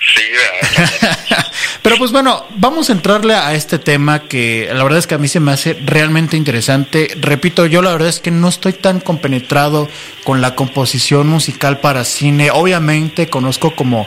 Sí. 0.00 0.22
Pero 1.82 1.96
pues 1.96 2.12
bueno, 2.12 2.46
vamos 2.56 2.88
a 2.88 2.92
entrarle 2.92 3.34
a 3.34 3.54
este 3.54 3.78
tema 3.78 4.20
que 4.20 4.68
la 4.72 4.82
verdad 4.82 4.98
es 4.98 5.06
que 5.06 5.14
a 5.14 5.18
mí 5.18 5.28
se 5.28 5.40
me 5.40 5.52
hace 5.52 5.74
realmente 5.84 6.36
interesante. 6.36 7.16
Repito, 7.20 7.66
yo 7.66 7.82
la 7.82 7.92
verdad 7.92 8.08
es 8.08 8.20
que 8.20 8.30
no 8.30 8.48
estoy 8.48 8.72
tan 8.72 9.00
compenetrado 9.00 9.88
con 10.24 10.40
la 10.40 10.54
composición 10.54 11.28
musical 11.28 11.80
para 11.80 12.04
cine. 12.04 12.50
Obviamente 12.50 13.28
conozco 13.28 13.74
como 13.74 14.06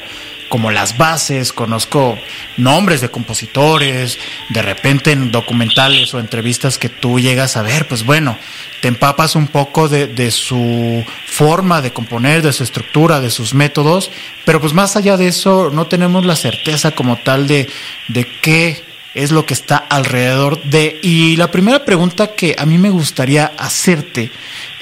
como 0.53 0.69
las 0.69 0.99
bases, 0.99 1.51
conozco 1.51 2.15
nombres 2.57 3.01
de 3.01 3.09
compositores, 3.09 4.19
de 4.49 4.61
repente 4.61 5.11
en 5.11 5.31
documentales 5.31 6.13
o 6.13 6.19
entrevistas 6.19 6.77
que 6.77 6.89
tú 6.89 7.19
llegas 7.19 7.57
a 7.57 7.63
ver, 7.63 7.87
pues 7.87 8.05
bueno, 8.05 8.37
te 8.79 8.87
empapas 8.87 9.35
un 9.35 9.47
poco 9.47 9.89
de, 9.89 10.05
de 10.05 10.29
su 10.29 11.03
forma 11.25 11.81
de 11.81 11.91
componer, 11.91 12.43
de 12.43 12.53
su 12.53 12.61
estructura, 12.61 13.19
de 13.19 13.31
sus 13.31 13.55
métodos, 13.55 14.11
pero 14.45 14.61
pues 14.61 14.73
más 14.73 14.95
allá 14.95 15.17
de 15.17 15.25
eso 15.25 15.71
no 15.73 15.87
tenemos 15.87 16.23
la 16.23 16.35
certeza 16.35 16.91
como 16.91 17.17
tal 17.17 17.47
de, 17.47 17.67
de 18.09 18.27
qué 18.43 18.79
es 19.15 19.31
lo 19.31 19.47
que 19.47 19.55
está 19.55 19.77
alrededor 19.77 20.61
de... 20.65 20.99
Y 21.01 21.35
la 21.35 21.49
primera 21.49 21.83
pregunta 21.83 22.35
que 22.35 22.55
a 22.59 22.67
mí 22.67 22.77
me 22.77 22.91
gustaría 22.91 23.53
hacerte 23.57 24.29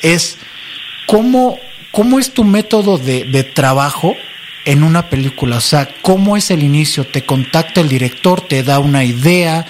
es, 0.01 0.37
¿cómo, 1.05 1.59
cómo 1.91 2.19
es 2.19 2.33
tu 2.33 2.43
método 2.43 2.97
de, 2.97 3.23
de 3.23 3.45
trabajo 3.45 4.17
en 4.65 4.83
una 4.83 5.09
película? 5.09 5.57
O 5.57 5.61
sea, 5.61 5.89
¿cómo 6.01 6.37
es 6.37 6.51
el 6.51 6.63
inicio? 6.63 7.05
¿Te 7.05 7.23
contacta 7.23 7.81
el 7.81 7.89
director? 7.89 8.41
¿Te 8.41 8.63
da 8.63 8.79
una 8.79 9.03
idea? 9.03 9.65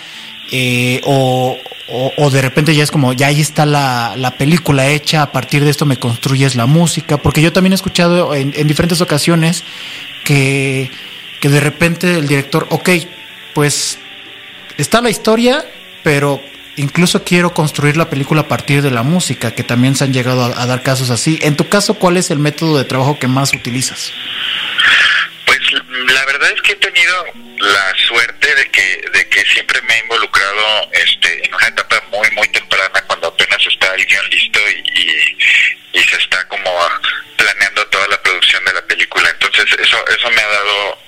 Eh, 0.52 1.00
o, 1.06 1.58
o, 1.88 2.12
o 2.18 2.30
de 2.30 2.42
repente 2.42 2.76
ya 2.76 2.84
es 2.84 2.92
como, 2.92 3.14
ya 3.14 3.28
ahí 3.28 3.40
está 3.40 3.66
la, 3.66 4.16
la 4.18 4.32
película 4.32 4.88
hecha, 4.90 5.22
a 5.22 5.32
partir 5.32 5.64
de 5.64 5.70
esto 5.70 5.86
me 5.86 5.98
construyes 5.98 6.56
la 6.56 6.66
música, 6.66 7.18
porque 7.18 7.42
yo 7.42 7.54
también 7.54 7.72
he 7.72 7.76
escuchado 7.76 8.36
en, 8.36 8.54
en 8.56 8.68
diferentes 8.68 9.00
ocasiones 9.00 9.64
que, 10.26 10.92
que 11.40 11.48
de 11.50 11.60
repente 11.62 12.18
el 12.18 12.28
director, 12.28 12.68
ok, 12.70 12.90
pues 13.54 13.98
está 14.78 15.02
la 15.02 15.10
historia, 15.10 15.66
pero 16.04 16.42
incluso 16.76 17.24
quiero 17.24 17.54
construir 17.54 17.96
la 17.96 18.10
película 18.10 18.42
a 18.42 18.48
partir 18.50 18.82
de 18.82 18.92
la 18.92 19.04
música, 19.04 19.52
que 19.52 19.64
también 19.64 19.96
se 19.96 20.04
han 20.04 20.12
llegado 20.14 20.44
a, 20.44 20.62
a 20.62 20.66
dar 20.66 20.84
casos 20.84 21.10
así. 21.12 21.40
En 21.42 21.56
tu 21.56 21.70
caso, 21.70 21.94
¿cuál 21.94 22.18
es 22.18 22.30
el 22.30 22.40
método 22.40 22.78
de 22.78 22.84
trabajo 22.84 23.20
que 23.20 23.28
más 23.28 23.54
utilizas? 23.54 24.12
Que 26.64 26.74
he 26.74 26.76
tenido 26.76 27.26
la 27.58 27.94
suerte 28.08 28.56
de 28.56 28.70
que 28.72 29.02
de 29.14 29.30
que 29.30 29.44
siempre 29.46 29.82
me 29.82 29.96
he 29.96 30.00
involucrado 30.00 30.90
este 30.94 31.46
en 31.46 31.54
una 31.54 31.68
etapa 31.68 32.02
muy 32.12 32.30
muy 32.32 32.48
temprana 32.50 33.02
cuando 33.08 33.28
apenas 33.28 33.66
está 33.66 33.94
el 33.96 34.06
guion 34.06 34.30
listo 34.30 34.60
y, 34.70 34.84
y, 35.00 35.38
y 36.00 36.04
se 36.04 36.18
está 36.18 36.48
como 36.48 36.72
planeando 37.36 37.86
toda 37.88 38.08
la 38.10 38.22
producción 38.22 38.64
de 38.66 38.74
la 38.74 38.82
película. 38.86 39.30
Entonces 39.30 39.66
eso 39.80 40.08
eso 40.08 40.30
me 40.32 40.42
ha 40.42 40.48
dado 40.48 41.00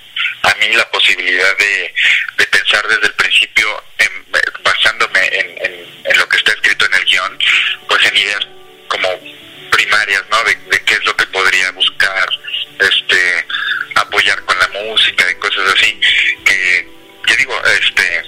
a 0.44 0.54
mí 0.56 0.68
la 0.76 0.90
posibilidad 0.92 1.58
de, 1.58 1.94
de 2.38 2.46
pensar 2.48 2.88
desde 2.88 3.08
el 3.08 3.14
principio 3.14 3.84
en- 4.00 4.26
basándome 4.64 5.26
en, 5.40 5.48
en, 5.66 5.88
en 6.06 6.18
lo 6.18 6.28
que 6.30 6.38
está 6.38 6.52
escrito 6.54 6.86
en 6.86 6.94
el 6.96 7.06
guion 7.06 7.40
pues 7.88 8.04
en 8.06 8.18
ideas 8.18 8.48
como 8.88 9.10
primarias 9.84 10.24
no 10.32 10.44
de, 10.44 10.84
qué 10.86 10.94
es 10.94 11.06
lo 11.06 11.16
que 11.16 11.26
podría 11.28 11.72
buscar 11.72 12.30
este 12.80 13.46
apoyar 13.96 14.42
con 14.46 14.58
la 14.58 14.68
música 14.70 15.30
y 15.30 15.36
cosas 15.36 15.74
así 15.76 16.00
que, 16.46 16.88
digo 17.38 17.60
este 17.66 18.24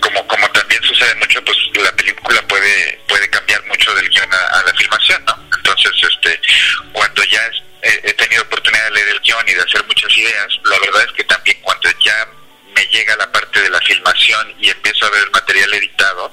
como 0.00 0.26
como 0.26 0.48
también 0.50 0.82
sucede 0.82 1.14
mucho 1.16 1.42
pues 1.44 1.56
la 1.74 1.92
película 1.92 2.40
puede 2.42 3.00
puede 3.08 3.28
cambiar 3.28 3.64
mucho 3.66 3.94
del 3.94 4.08
guion 4.08 4.28
a, 4.32 4.62
la 4.64 4.74
filmación 4.74 5.24
no 5.26 5.34
entonces 5.56 5.92
este 6.02 6.40
cuando 6.92 7.24
ya 7.24 7.44
es- 7.46 7.62
he, 8.04 8.12
tenido 8.12 8.42
oportunidad 8.42 8.84
de 8.84 8.90
leer 8.92 9.08
el 9.08 9.20
guion 9.20 9.48
y 9.48 9.54
de 9.54 9.62
hacer 9.62 9.84
muchas 9.86 10.16
ideas 10.16 10.48
la 10.64 10.78
verdad 10.78 11.04
es 11.08 11.12
que 11.12 11.24
también 11.24 11.58
cuando 11.62 11.90
ya 12.04 12.28
me 12.74 12.86
llega 12.86 13.16
la 13.16 13.30
parte 13.32 13.60
de 13.60 13.70
la 13.70 13.80
filmación 13.80 14.54
y 14.60 14.70
empiezo 14.70 15.06
a 15.06 15.10
ver 15.10 15.28
material 15.32 15.74
editado, 15.74 16.32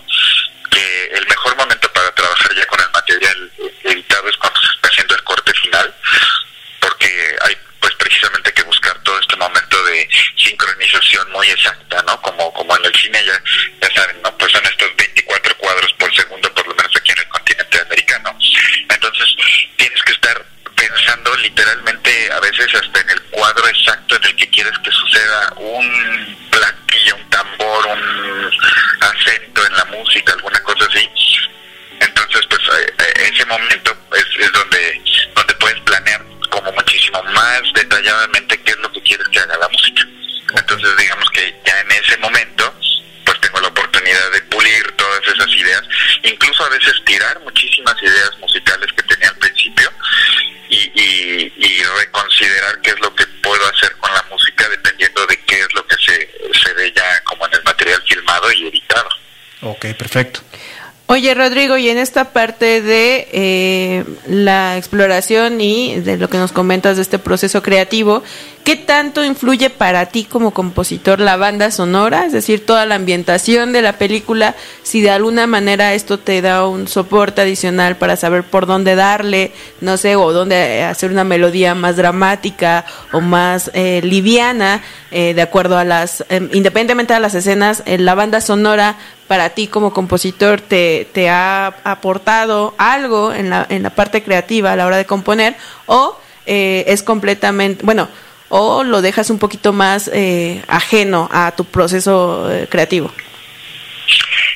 Oye, 61.09 61.33
Rodrigo, 61.33 61.77
y 61.77 61.89
en 61.89 61.97
esta 61.97 62.33
parte 62.33 62.81
de 62.81 63.29
eh, 63.31 64.03
la 64.27 64.77
exploración 64.77 65.61
y 65.61 66.01
de 66.01 66.17
lo 66.17 66.29
que 66.29 66.37
nos 66.37 66.51
comentas 66.51 66.97
de 66.97 67.01
este 67.01 67.17
proceso 67.17 67.63
creativo, 67.63 68.23
¿qué 68.67 68.75
tanto 68.75 69.23
influye 69.23 69.69
para 69.69 70.07
ti 70.07 70.25
como 70.25 70.51
compositor 70.51 71.21
la 71.21 71.37
banda 71.37 71.71
sonora? 71.71 72.25
Es 72.25 72.33
decir, 72.33 72.65
toda 72.65 72.85
la 72.85 72.95
ambientación 72.95 73.71
de 73.71 73.81
la 73.81 73.93
película, 73.93 74.55
si 74.83 74.99
de 74.99 75.09
alguna 75.09 75.47
manera 75.47 75.93
esto 75.93 76.19
te 76.19 76.41
da 76.41 76.67
un 76.67 76.89
soporte 76.89 77.39
adicional 77.39 77.95
para 77.95 78.17
saber 78.17 78.43
por 78.43 78.65
dónde 78.65 78.95
darle, 78.95 79.53
no 79.79 79.95
sé, 79.95 80.17
o 80.17 80.33
dónde 80.33 80.83
hacer 80.83 81.11
una 81.11 81.23
melodía 81.23 81.75
más 81.75 81.95
dramática 81.95 82.83
o 83.13 83.21
más 83.21 83.71
eh, 83.73 84.01
liviana, 84.03 84.83
eh, 85.11 85.33
de 85.33 85.41
acuerdo 85.41 85.77
a 85.77 85.85
las, 85.85 86.25
eh, 86.27 86.49
independientemente 86.51 87.13
de 87.13 87.21
las 87.21 87.35
escenas, 87.35 87.83
eh, 87.85 87.97
la 87.97 88.15
banda 88.15 88.41
sonora 88.41 88.97
para 89.29 89.51
ti 89.51 89.67
como 89.67 89.93
compositor 89.93 90.59
te, 90.59 91.07
te 91.13 91.29
ha 91.29 91.67
aportado 91.85 92.75
algo 92.77 93.31
en 93.31 93.49
la, 93.49 93.65
en 93.69 93.83
la 93.83 93.91
parte 93.91 94.23
creativa 94.23 94.73
a 94.73 94.75
la 94.75 94.87
hora 94.87 94.97
de 94.97 95.05
componer 95.05 95.55
o 95.85 96.17
eh, 96.49 96.85
es 96.87 97.03
completamente, 97.03 97.85
bueno, 97.85 98.07
o 98.49 98.83
lo 98.83 99.01
dejas 99.01 99.29
un 99.29 99.39
poquito 99.39 99.73
más 99.73 100.09
eh, 100.13 100.63
ajeno 100.67 101.29
a 101.31 101.51
tu 101.55 101.65
proceso 101.65 102.51
eh, 102.51 102.67
creativo? 102.69 103.13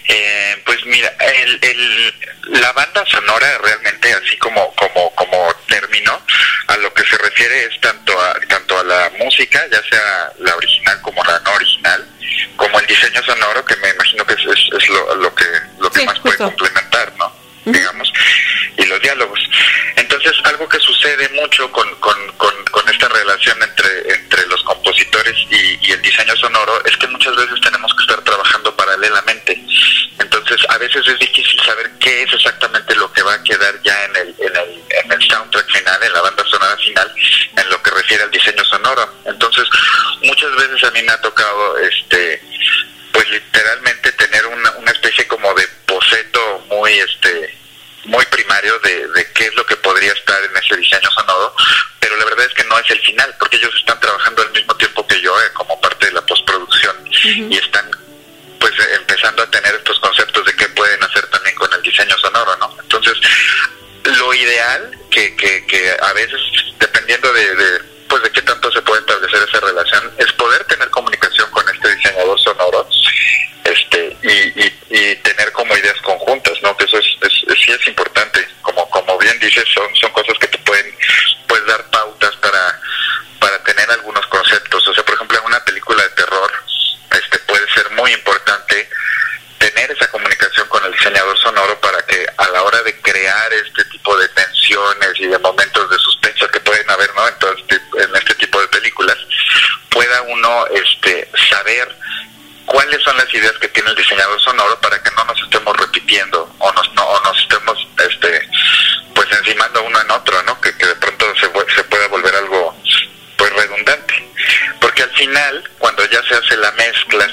Eh, 0.08 0.62
pues 0.66 0.86
mira, 0.86 1.10
el, 1.20 1.60
el, 1.62 2.14
la 2.62 2.72
banda 2.74 3.06
sonora 3.06 3.58
realmente 3.60 4.14
así 4.14 4.38
como 4.38 4.74
como 4.76 5.14
como 5.16 5.54
término 5.68 6.20
a 6.68 6.78
lo 6.78 6.94
que 6.94 7.04
se 7.04 7.18
refiere 7.18 7.66
es 7.66 7.80
tanto 7.80 8.20
a 8.20 8.40
tanto 8.48 8.78
a 8.80 8.84
la 8.84 9.12
música, 9.20 9.64
ya 9.72 9.82
sea 9.84 10.32
la 10.40 10.56
original 10.56 11.00
como 11.02 11.24
la 11.24 11.40
no 11.40 11.52
original, 11.54 12.06
como 12.58 12.80
el 12.80 12.88
diseño 12.88 13.22
sonoro 13.24 13.64
que 13.64 13.76
me 13.78 13.90
imagino 13.90 14.26
que 14.26 14.34
es, 14.34 14.40
es, 14.40 14.82
es 14.82 14.90
lo, 14.90 15.16
lo 15.16 15.36
que 15.36 15.46
lo 15.80 15.90
que 15.92 16.00
Sí, 16.00 16.06
más 16.06 16.20
puede 16.20 16.38
complementar, 16.38 17.14
¿no? 17.18 17.32
Digamos 17.66 18.12
y 18.78 18.86
los 18.86 19.02
diálogos. 19.02 19.40
Entonces 19.96 20.11
algo 20.44 20.68
que 20.68 20.80
sucede 20.80 21.30
mucho 21.30 21.72
con 21.72 21.88
con, 21.96 22.16
con, 22.38 22.54
con 22.72 22.90
esta 22.90 23.08
relación 23.10 23.58
entre 23.62 24.14
entre 24.14 24.46
los 24.48 24.62
compositores 24.64 25.36
y, 25.50 25.88
y 25.88 25.92
el 25.92 26.02
diseño 26.02 26.36
sonoro 26.36 26.84
es 26.86 26.96
que 26.98 27.08
muchas 27.08 27.36
veces 27.36 27.60
tenemos 27.62 27.94
que 27.96 28.04
estar 28.04 28.22
trabajando 28.24 28.76
paralelamente. 28.76 29.62
Entonces, 30.20 30.62
a 30.70 30.78
veces 30.78 31.08
es 31.08 31.20
difícil 31.20 31.60
saber 31.62 31.90
qué 32.00 32.24
es 32.24 32.34
exactamente 32.34 32.96
lo 32.96 33.12
que 33.12 33.22
va 33.24 33.34
a 33.34 33.44
quedar 33.44 33.82
ya 33.84 34.06
en 34.06 34.16
el, 34.16 34.36
en 34.40 34.56
el, 34.56 34.84
en 35.04 35.12
el 35.12 35.30
soundtrack 35.30 35.70
final, 35.72 36.04
en 36.04 36.14
la 36.14 36.22
banda 36.22 36.44
sonora 36.46 36.78
final, 36.78 37.14
en 37.58 37.70
lo 37.70 37.82
que 37.82 37.92
refiere 37.92 38.24
al 38.24 38.32
diseño 38.32 38.64
sonoro. 38.66 39.14
Entonces, 39.26 39.68
muchas 40.22 40.56
veces 40.56 40.84
a 40.84 40.92
mí 40.92 41.02
me 41.04 41.12
ha 41.12 41.22
tocado, 41.22 41.78
este, 41.80 42.42
pues 43.12 43.30
literalmente 43.30 44.12
tener 44.14 44.46
una, 44.46 44.72
una 44.72 44.92
especie 44.92 45.28
como 45.28 45.54
de 45.54 45.68
boceto 45.88 46.66
muy, 46.70 46.94
este, 46.94 47.58
muy 48.06 48.26
primario 48.26 48.78
de, 48.80 49.08
de 49.08 49.32
qué 49.34 49.46
es 49.46 49.56
lo 49.56 49.66
que 49.66 49.76
podría 49.78 50.12
estar 50.14 50.44
en 50.44 50.56
ese 50.58 50.76
diseño 50.78 51.10
sonoro, 51.12 51.56
pero 52.00 52.16
la 52.18 52.26
verdad 52.26 52.46
es 52.46 52.54
que 52.54 52.64
no 52.66 52.78
es 52.80 52.90
el 52.90 53.00
final, 53.02 53.36
porque 53.40 53.58
ellos 53.58 53.74
están 53.76 54.00
trabajando 54.00 54.42
al 54.42 54.52
mismo 54.52 54.76
tiempo 54.76 55.06
que 55.08 55.22
yo 55.22 55.40
eh, 55.42 55.54
como 55.54 55.80
parte 55.80 56.08
de 56.08 56.14
la 56.14 56.26
postproducción 56.26 56.96
y 57.24 57.56
están 57.58 57.90
pues 58.60 58.74
eh, 58.74 58.96
empezando 58.96 59.44
a 59.44 59.52
tener 59.52 59.76
estos 59.76 60.00
conceptos 60.00 60.46
de 60.46 60.56
qué 60.56 60.68
pueden 60.70 61.04
hacer 61.04 61.26
también 61.28 61.56
con 61.56 61.72
el 61.74 61.82
diseño 61.82 62.18
sonoro, 62.18 62.56
¿no? 62.58 62.76
Entonces, 62.82 63.18
lo 64.04 64.34
ideal 64.34 64.92
que, 65.10 65.36
que, 65.36 65.66
que 65.68 65.98
a 66.02 66.14
veces, 66.14 66.40
dependiendo 66.80 67.32
de, 67.34 67.56
de, 67.56 67.80
pues 68.08 68.24
de 68.24 68.32
qué 68.32 68.42
tanto 68.42 68.72
se 68.72 68.82
puede 68.82 69.01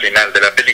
final 0.08 0.32
de 0.32 0.40
la 0.40 0.54
película 0.54 0.67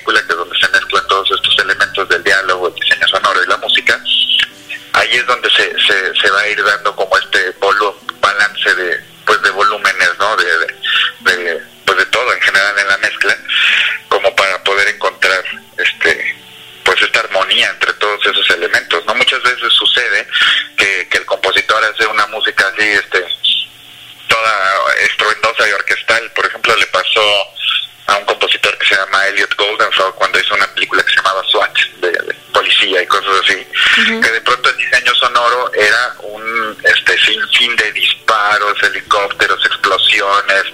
que 33.95 34.31
de 34.31 34.41
pronto 34.41 34.71
el 34.71 34.77
diseño 34.77 35.15
sonoro 35.15 35.73
era 35.73 36.17
un 36.23 36.77
este 36.83 37.17
sinfín 37.19 37.77
de 37.77 37.93
disparos 37.93 38.83
helicópteros 38.83 39.65
explosiones 39.67 40.65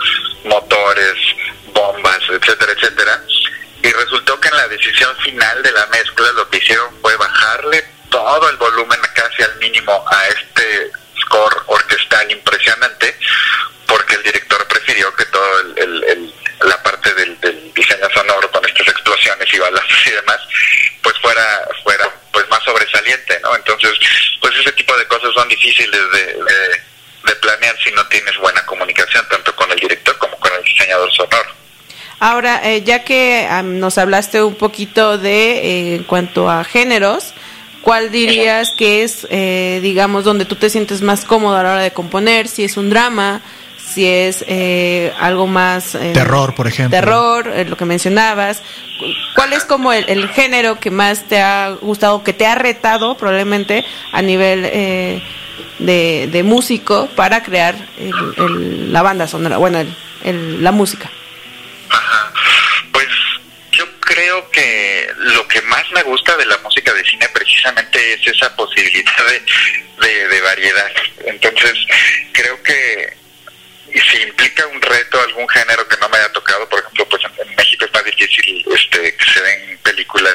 motores 0.44 1.14
bombas 1.72 2.18
etcétera 2.30 2.72
etcétera. 2.72 3.22
Y 3.82 3.92
resultó 3.92 4.38
que 4.40 4.48
en 4.48 4.56
la 4.56 4.68
decisión 4.68 5.14
final 5.18 5.62
de 5.62 5.72
la 5.72 5.86
mezcla 5.86 6.32
lo 6.32 6.48
que 6.48 6.58
hicieron 6.58 6.94
fue 7.00 7.16
bajarle 7.16 7.84
todo 8.10 8.48
el 8.48 8.56
volumen 8.56 9.00
casi 9.14 9.42
al 9.42 9.56
mínimo 9.56 10.04
a 10.10 10.28
este 10.28 10.90
score 11.22 11.62
orquestal 11.66 12.30
impresionante 12.30 13.18
porque 13.86 14.14
el 14.14 14.22
director 14.22 14.66
prefirió 14.68 15.14
que 15.14 15.24
todo 15.26 15.60
el, 15.76 16.34
la 16.62 16.82
parte 16.82 17.12
del, 17.14 17.38
del 17.40 17.72
diseño 17.74 18.08
sonoro 18.14 18.50
con 18.50 18.64
estas 18.64 18.88
explosiones 18.88 19.52
y 19.52 19.58
balazos 19.58 20.06
y 20.06 20.10
demás 20.10 20.40
pues 21.02 21.16
fuera 21.18 21.68
no 23.42 23.56
entonces 23.56 23.92
pues 24.40 24.54
ese 24.60 24.72
tipo 24.72 24.96
de 24.96 25.06
cosas 25.06 25.30
son 25.34 25.48
difíciles 25.48 26.00
de, 26.12 26.26
de, 26.26 26.80
de 27.24 27.36
planear 27.40 27.76
si 27.82 27.90
no 27.92 28.06
tienes 28.08 28.36
buena 28.38 28.64
comunicación 28.66 29.24
tanto 29.28 29.54
con 29.56 29.70
el 29.70 29.78
director 29.78 30.16
como 30.18 30.36
con 30.38 30.52
el 30.54 30.62
diseñador 30.62 31.10
sonoro. 31.12 31.60
Ahora, 32.18 32.60
eh, 32.62 32.82
ya 32.84 33.02
que 33.02 33.48
nos 33.64 33.96
hablaste 33.96 34.42
un 34.42 34.54
poquito 34.54 35.16
de, 35.16 35.52
eh, 35.52 35.94
en 35.96 36.04
cuanto 36.04 36.50
a 36.50 36.64
géneros, 36.64 37.32
¿cuál 37.80 38.10
dirías 38.10 38.72
que 38.76 39.02
es, 39.02 39.26
eh, 39.30 39.80
digamos, 39.82 40.24
donde 40.24 40.44
tú 40.44 40.54
te 40.54 40.68
sientes 40.68 41.00
más 41.00 41.24
cómodo 41.24 41.56
a 41.56 41.62
la 41.62 41.72
hora 41.72 41.82
de 41.82 41.92
componer? 41.92 42.46
Si 42.46 42.62
es 42.62 42.76
un 42.76 42.90
drama, 42.90 43.40
si 43.90 44.06
es 44.06 44.44
algo 45.18 45.46
más... 45.46 45.92
terror, 46.12 46.54
por 46.54 46.66
ejemplo. 46.66 46.98
Terror, 46.98 47.46
lo 47.66 47.76
que 47.76 47.84
mencionabas. 47.84 48.62
¿Cuál 49.34 49.52
es 49.52 49.64
como 49.64 49.92
el, 49.92 50.28
género 50.28 50.78
que 50.78 50.90
más 50.90 51.24
te 51.28 51.40
ha 51.40 51.70
gustado, 51.80 52.22
que 52.22 52.32
te 52.32 52.46
ha 52.46 52.54
retado 52.54 53.16
probablemente 53.16 53.84
a 54.12 54.22
nivel 54.22 54.62
de, 54.62 56.28
de, 56.30 56.42
músico 56.42 57.08
para 57.16 57.42
crear 57.42 57.74
la 57.98 59.02
banda 59.02 59.26
sonora, 59.26 59.56
bueno, 59.56 59.84
la 60.24 60.72
música? 60.72 61.10
Pues 62.92 63.08
yo 63.72 63.84
creo 64.00 64.50
que 64.50 65.08
lo 65.16 65.46
que 65.48 65.62
más 65.62 65.84
me 65.92 66.02
gusta 66.02 66.36
de 66.36 66.46
la 66.46 66.58
música 66.58 66.92
de 66.92 67.04
cine 67.04 67.28
precisamente 67.32 68.14
es 68.14 68.26
esa 68.26 68.54
posibilidad 68.56 69.12
de, 70.00 70.28
de, 70.28 70.40
variedad. 70.40 70.90
Entonces, 71.26 71.74
creo 72.32 72.62
que 72.62 73.16
si 73.98 74.22
implica 74.22 74.66
un 74.66 74.80
reto 74.80 75.20
algún 75.20 75.48
género 75.48 75.86
que 75.88 75.96
no 75.96 76.08
me 76.08 76.18
haya 76.18 76.32
tocado, 76.32 76.68
por 76.68 76.80
ejemplo, 76.80 77.08
pues 77.08 77.22
en, 77.24 77.54
México 77.56 77.84
es 77.84 77.92
más 77.92 78.04
difícil 78.04 78.64
este, 78.74 79.16
que 79.16 79.24
se 79.24 79.40
den 79.40 79.78
películas 79.78 80.34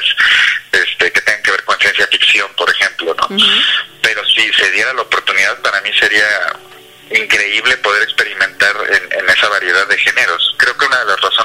este, 0.72 1.10
que 1.12 1.20
tengan 1.22 1.42
que 1.42 1.50
ver 1.52 1.64
con 1.64 1.78
ciencia 1.78 2.06
ficción, 2.08 2.52
por 2.56 2.70
ejemplo, 2.70 3.14
¿no? 3.14 3.28
Pero 4.02 4.24
si 4.26 4.52
se 4.52 4.70
diera 4.70 4.92
la 4.92 5.02
oportunidad, 5.02 5.60
para 5.62 5.80
mí 5.80 5.90
sería 5.98 6.56
increíble 7.10 7.76
poder 7.78 8.02
experimentar 8.02 8.74
en, 8.90 9.30
esa 9.30 9.48
variedad 9.48 9.86
de 9.86 9.98
géneros. 9.98 10.54
Creo 10.56 10.76
que 10.76 10.86
una 10.86 10.98
de 11.00 11.04
las 11.06 11.20
razones 11.20 11.35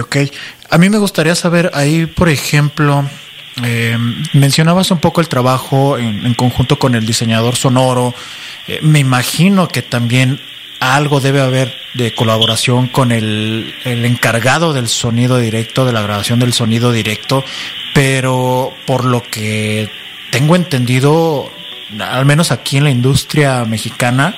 Ok. 0.00 0.16
A 0.70 0.78
mí 0.78 0.90
me 0.90 0.98
gustaría 0.98 1.34
saber 1.34 1.70
ahí, 1.74 2.06
por 2.06 2.28
ejemplo, 2.28 3.04
eh, 3.64 3.96
mencionabas 4.34 4.90
un 4.90 4.98
poco 4.98 5.20
el 5.20 5.28
trabajo 5.28 5.98
en, 5.98 6.34
conjunto 6.34 6.78
con 6.78 6.94
el 6.94 7.06
diseñador 7.06 7.56
sonoro. 7.56 8.14
Eh, 8.66 8.80
me 8.82 8.98
imagino 8.98 9.68
que 9.68 9.82
también 9.82 10.38
algo 10.80 11.20
debe 11.20 11.40
haber 11.40 11.74
de 11.94 12.14
colaboración 12.14 12.88
con 12.88 13.10
el, 13.10 13.74
encargado 13.84 14.72
del 14.72 14.88
sonido 14.88 15.38
directo, 15.38 15.84
de 15.84 15.92
la 15.92 16.02
grabación 16.02 16.38
del 16.38 16.52
sonido 16.52 16.92
directo, 16.92 17.44
pero 17.94 18.72
por 18.86 19.04
lo 19.04 19.22
que 19.22 19.90
tengo 20.30 20.54
entendido, 20.54 21.50
al 21.98 22.26
menos 22.26 22.52
aquí 22.52 22.76
en 22.76 22.84
la 22.84 22.90
industria 22.90 23.64
mexicana, 23.64 24.36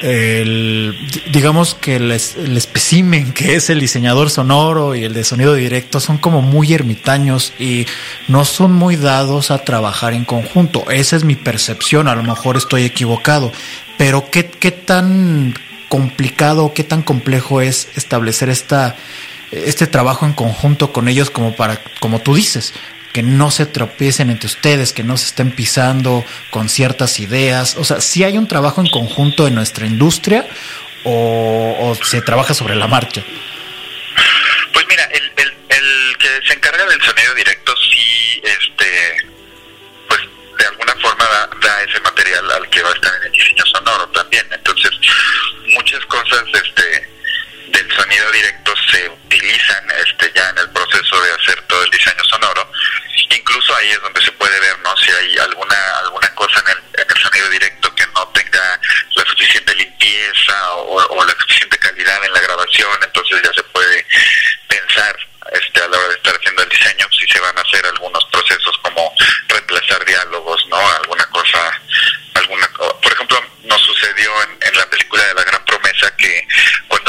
el, 0.00 0.96
digamos 1.32 1.74
que 1.74 1.96
el, 1.96 2.10
el 2.10 2.56
especimen 2.56 3.32
que 3.32 3.56
es 3.56 3.70
el 3.70 3.80
diseñador 3.80 4.30
sonoro 4.30 4.94
y 4.94 5.04
el 5.04 5.14
de 5.14 5.24
sonido 5.24 5.54
directo 5.54 6.00
son 6.00 6.18
como 6.18 6.42
muy 6.42 6.72
ermitaños 6.72 7.52
y 7.58 7.86
no 8.28 8.44
son 8.44 8.72
muy 8.72 8.96
dados 8.96 9.50
a 9.50 9.64
trabajar 9.64 10.14
en 10.14 10.24
conjunto. 10.24 10.90
Esa 10.90 11.16
es 11.16 11.24
mi 11.24 11.36
percepción, 11.36 12.08
a 12.08 12.14
lo 12.14 12.22
mejor 12.22 12.56
estoy 12.56 12.84
equivocado, 12.84 13.52
pero 13.96 14.30
¿qué, 14.30 14.46
qué 14.46 14.70
tan 14.70 15.54
complicado, 15.88 16.72
qué 16.74 16.84
tan 16.84 17.02
complejo 17.02 17.60
es 17.60 17.88
establecer 17.96 18.50
esta, 18.50 18.96
este 19.50 19.86
trabajo 19.86 20.26
en 20.26 20.32
conjunto 20.32 20.92
con 20.92 21.08
ellos 21.08 21.30
como 21.30 21.56
para, 21.56 21.80
como 22.00 22.20
tú 22.20 22.34
dices, 22.34 22.74
que 23.12 23.22
no 23.22 23.50
se 23.50 23.66
tropiecen 23.66 24.30
entre 24.30 24.46
ustedes, 24.46 24.92
que 24.92 25.02
no 25.02 25.16
se 25.16 25.26
estén 25.26 25.50
pisando 25.52 26.24
con 26.50 26.68
ciertas 26.68 27.20
ideas. 27.20 27.76
O 27.76 27.84
sea, 27.84 28.00
si 28.00 28.24
hay 28.24 28.36
un 28.36 28.48
trabajo 28.48 28.80
en 28.80 28.88
conjunto 28.88 29.46
en 29.46 29.54
nuestra 29.54 29.86
industria 29.86 30.46
o, 31.04 31.96
se 32.02 32.20
trabaja 32.22 32.54
sobre 32.54 32.74
la 32.76 32.86
marcha. 32.86 33.22
Pues 34.72 34.86
mira, 34.88 35.04
el, 35.04 35.32
el, 35.36 36.16
que 36.18 36.28
se 36.46 36.54
encarga 36.54 36.84
del 36.84 37.00
sonido 37.00 37.34
directo 37.34 37.74
sí, 37.76 38.42
este, 38.44 39.16
pues 40.08 40.20
de 40.58 40.66
alguna 40.66 40.94
forma 40.96 41.24
da, 41.62 41.82
ese 41.82 42.00
material 42.00 42.50
al 42.50 42.68
que 42.68 42.82
va 42.82 42.90
a 42.90 42.94
estar 42.94 43.12
en 43.20 43.26
el 43.26 43.32
diseño 43.32 43.64
sonoro 43.66 44.08
también. 44.08 44.46
Entonces, 44.52 44.90
muchas 45.74 46.04
cosas, 46.06 46.44
este, 46.52 47.08
del 47.68 47.90
sonido 47.92 48.30
directo 48.32 48.74
se 48.90 49.10
utilizan 49.38 49.84
este 50.04 50.32
ya 50.34 50.48
en 50.50 50.58
el 50.58 50.70
proceso 50.70 51.20
de 51.20 51.32
hacer 51.32 51.62
todo 51.62 51.82
el 51.84 51.90
diseño 51.90 52.24
sonoro. 52.24 52.70
Incluso 53.30 53.76
ahí 53.76 53.90
es 53.90 54.00
donde 54.00 54.20
se 54.22 54.32
puede 54.32 54.58
ver 54.60 54.78
no 54.80 54.96
si 54.96 55.10
hay 55.10 55.38
alguna 55.38 55.76
alguna 56.02 56.28
cosa 56.34 56.60
en 56.60 56.76
el, 56.76 56.78
en 57.00 57.06
el 57.08 57.22
sonido 57.22 57.48
directo 57.50 57.94
que 57.94 58.06
no 58.14 58.26
tenga 58.28 58.80
la 59.14 59.24
suficiente 59.24 59.74
limpieza 59.76 60.72
o, 60.74 61.24
la 61.24 61.32
suficiente 61.38 61.78
calidad 61.78 62.24
en 62.24 62.32
la 62.32 62.40
grabación 62.40 62.90
entonces 63.02 63.42
ya 63.42 63.52
se 63.52 63.62
puede 63.64 64.06
pensar 64.66 65.16
este 65.52 65.82
a 65.82 65.88
la 65.88 65.98
hora 65.98 66.08
de 66.08 66.14
estar 66.14 66.34
haciendo 66.34 66.62
el 66.62 66.68
diseño 66.68 67.06
si 67.18 67.26
se 67.26 67.40
van 67.40 67.56
a 67.58 67.60
hacer 67.60 67.86
algunos 67.86 68.24
procesos 68.26 68.78
como 68.82 69.14
reemplazar 69.48 70.04
diálogos 70.04 70.66
no 70.68 70.78
alguna 71.02 71.24
cosa 71.26 71.80
alguna 72.34 72.68
por 73.02 73.12
ejemplo 73.12 73.44
nos 73.64 73.82
sucedió 73.82 74.30
en, 74.44 74.58
en 74.62 74.74
la 74.74 74.86
película 74.86 75.22
de 75.24 75.34
la 75.34 75.44
gran 75.44 75.64
promesa 75.64 76.16
que 76.16 76.46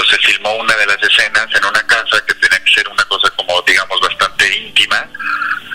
se 0.09 0.17
filmó 0.17 0.55
una 0.55 0.75
de 0.75 0.85
las 0.85 0.97
escenas 1.03 1.47
en 1.53 1.65
una 1.65 1.85
casa 1.85 2.23
que 2.25 2.33
tenía 2.35 2.63
que 2.63 2.73
ser 2.73 2.87
una 2.89 3.03
cosa 3.05 3.29
como 3.35 3.61
digamos 3.61 3.99
bastante 4.01 4.57
íntima 4.57 5.07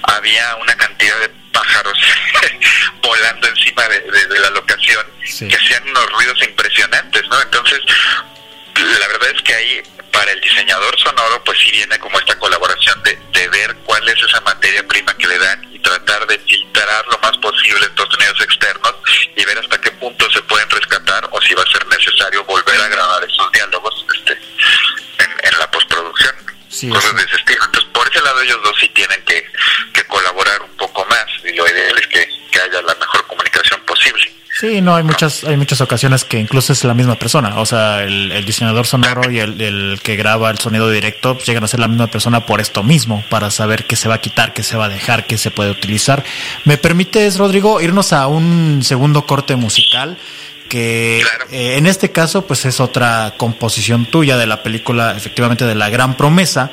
había 0.04 0.56
una 0.56 0.74
cantidad 0.76 1.18
de 1.20 1.28
pájaros 1.52 1.98
volando 3.02 3.48
encima 3.48 3.88
de, 3.88 4.38
la 4.40 4.50
locación 4.50 5.04
que 5.20 5.56
hacían 5.56 5.88
unos 5.88 6.10
ruidos 6.12 6.42
impresionantes, 6.42 7.22
¿no? 7.28 7.40
Entonces, 7.40 7.80
la 8.74 9.08
verdad 9.08 9.30
es 9.34 9.42
que 9.42 9.54
ahí 9.54 9.82
para 10.12 10.30
el 10.30 10.40
diseñador 10.40 10.98
sonoro 11.00 11.42
pues 11.44 11.58
sí 11.58 11.70
viene 11.72 11.98
como 11.98 12.18
esta 12.18 12.38
colaboración 12.38 13.02
de, 13.02 13.18
de 13.32 13.48
ver 13.48 13.74
cuál 13.84 14.06
es 14.08 14.22
esa 14.22 14.40
materia 14.42 14.86
prima 14.86 15.16
que 15.16 15.26
le 15.26 15.38
dan 15.38 15.74
y 15.74 15.78
tratar 15.78 16.26
de 16.26 16.38
filtrar 16.38 17.04
lo 17.08 17.18
más 17.18 17.36
posible 17.38 17.63
Sí, 34.74 34.80
no, 34.80 34.96
hay 34.96 35.04
muchas, 35.04 35.44
hay 35.44 35.56
muchas 35.56 35.80
ocasiones 35.80 36.24
que 36.24 36.36
incluso 36.36 36.72
es 36.72 36.82
la 36.82 36.94
misma 36.94 37.14
persona. 37.14 37.60
O 37.60 37.64
sea, 37.64 38.02
el, 38.02 38.44
diseñador 38.44 38.88
sonoro 38.88 39.30
y 39.30 39.38
el, 39.38 40.00
que 40.02 40.16
graba 40.16 40.50
el 40.50 40.58
sonido 40.58 40.90
directo 40.90 41.34
pues, 41.34 41.46
llegan 41.46 41.62
a 41.62 41.68
ser 41.68 41.78
la 41.78 41.86
misma 41.86 42.08
persona 42.08 42.44
por 42.44 42.60
esto 42.60 42.82
mismo, 42.82 43.22
para 43.30 43.52
saber 43.52 43.86
qué 43.86 43.94
se 43.94 44.08
va 44.08 44.16
a 44.16 44.20
quitar, 44.20 44.52
qué 44.52 44.64
se 44.64 44.76
va 44.76 44.86
a 44.86 44.88
dejar, 44.88 45.28
qué 45.28 45.38
se 45.38 45.52
puede 45.52 45.70
utilizar. 45.70 46.24
¿Me 46.64 46.76
permites, 46.76 47.38
Rodrigo, 47.38 47.80
irnos 47.80 48.12
a 48.12 48.26
un 48.26 48.80
segundo 48.82 49.26
corte 49.26 49.54
musical? 49.54 50.18
que 50.68 51.20
eh, 51.52 51.76
en 51.76 51.86
este 51.86 52.10
caso 52.10 52.46
pues 52.46 52.64
es 52.64 52.80
otra 52.80 53.34
composición 53.36 54.06
tuya 54.06 54.38
de 54.38 54.46
la 54.46 54.62
película 54.62 55.14
efectivamente 55.14 55.66
de 55.66 55.74
la 55.74 55.90
gran 55.90 56.16
promesa 56.16 56.72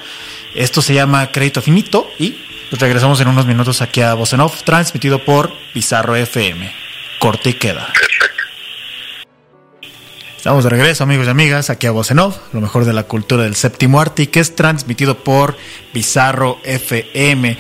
esto 0.56 0.82
se 0.82 0.94
llama 0.94 1.30
Crédito 1.30 1.62
Finito 1.62 2.10
y 2.18 2.38
regresamos 2.72 3.20
en 3.20 3.28
unos 3.28 3.46
minutos 3.46 3.82
aquí 3.82 4.02
a 4.02 4.14
Voz 4.14 4.34
Off 4.34 4.64
transmitido 4.64 5.20
por 5.20 5.52
Pizarro 5.74 6.16
FM 6.16 6.91
corte 7.22 7.52
y 7.52 7.54
queda. 7.54 7.94
Estamos 10.36 10.64
de 10.64 10.72
regreso, 10.72 11.04
amigos 11.04 11.28
y 11.28 11.30
amigas, 11.30 11.70
aquí 11.70 11.86
a 11.86 11.92
Vocenov, 11.92 12.36
lo 12.52 12.62
mejor 12.62 12.84
de 12.84 12.94
la 12.94 13.04
cultura 13.04 13.44
del 13.44 13.56
séptimo 13.56 14.02
arte, 14.02 14.24
y 14.24 14.28
que 14.28 14.40
es 14.40 14.56
transmitido 14.56 15.20
por 15.20 15.56
Bizarro 15.94 16.58
FM. 16.64 17.56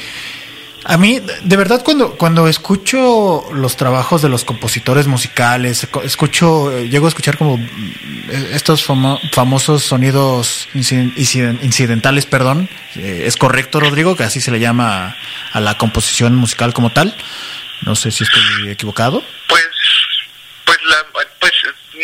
A 0.85 0.97
mí, 0.97 1.21
de 1.43 1.57
verdad, 1.57 1.83
cuando, 1.85 2.17
cuando 2.17 2.47
escucho 2.47 3.43
los 3.53 3.77
trabajos 3.77 4.23
de 4.23 4.29
los 4.29 4.43
compositores 4.45 5.05
musicales, 5.05 5.87
escucho, 6.03 6.75
llego 6.81 7.05
a 7.05 7.09
escuchar 7.09 7.37
como 7.37 7.59
eh, 7.59 8.51
estos 8.53 8.83
famosos 8.83 9.83
sonidos 9.83 10.67
incidentales, 10.73 12.25
perdón. 12.25 12.67
Eh, 12.95 13.25
¿Es 13.27 13.37
correcto, 13.37 13.79
Rodrigo, 13.79 14.15
que 14.15 14.23
así 14.23 14.41
se 14.41 14.49
le 14.49 14.59
llama 14.59 15.15
a 15.53 15.59
la 15.59 15.77
composición 15.77 16.35
musical 16.35 16.73
como 16.73 16.89
tal? 16.89 17.15
No 17.81 17.95
sé 17.95 18.11
si 18.11 18.23
estoy 18.23 18.69
equivocado. 18.69 19.23
Pues, 19.47 19.67
pues, 20.65 20.77
la, 20.83 21.05
pues 21.39 21.53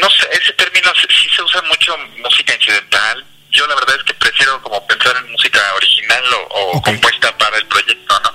no 0.02 0.10
sé, 0.10 0.28
ese 0.32 0.54
término 0.54 0.90
sí 0.96 1.30
se 1.36 1.44
usa 1.44 1.62
mucho 1.64 1.96
música 2.24 2.54
incidental. 2.56 3.26
Yo 3.52 3.66
la 3.68 3.76
verdad 3.76 3.96
es 3.98 4.04
que 4.04 4.14
prefiero 4.16 4.62
como 4.62 4.86
pensar 4.88 5.16
en 5.18 5.32
música 5.32 5.60
original 5.76 6.24
o, 6.50 6.82
compuesta 6.82 7.36
para 7.38 7.58
el 7.58 7.66
proyecto, 7.68 8.20
¿no? 8.24 8.30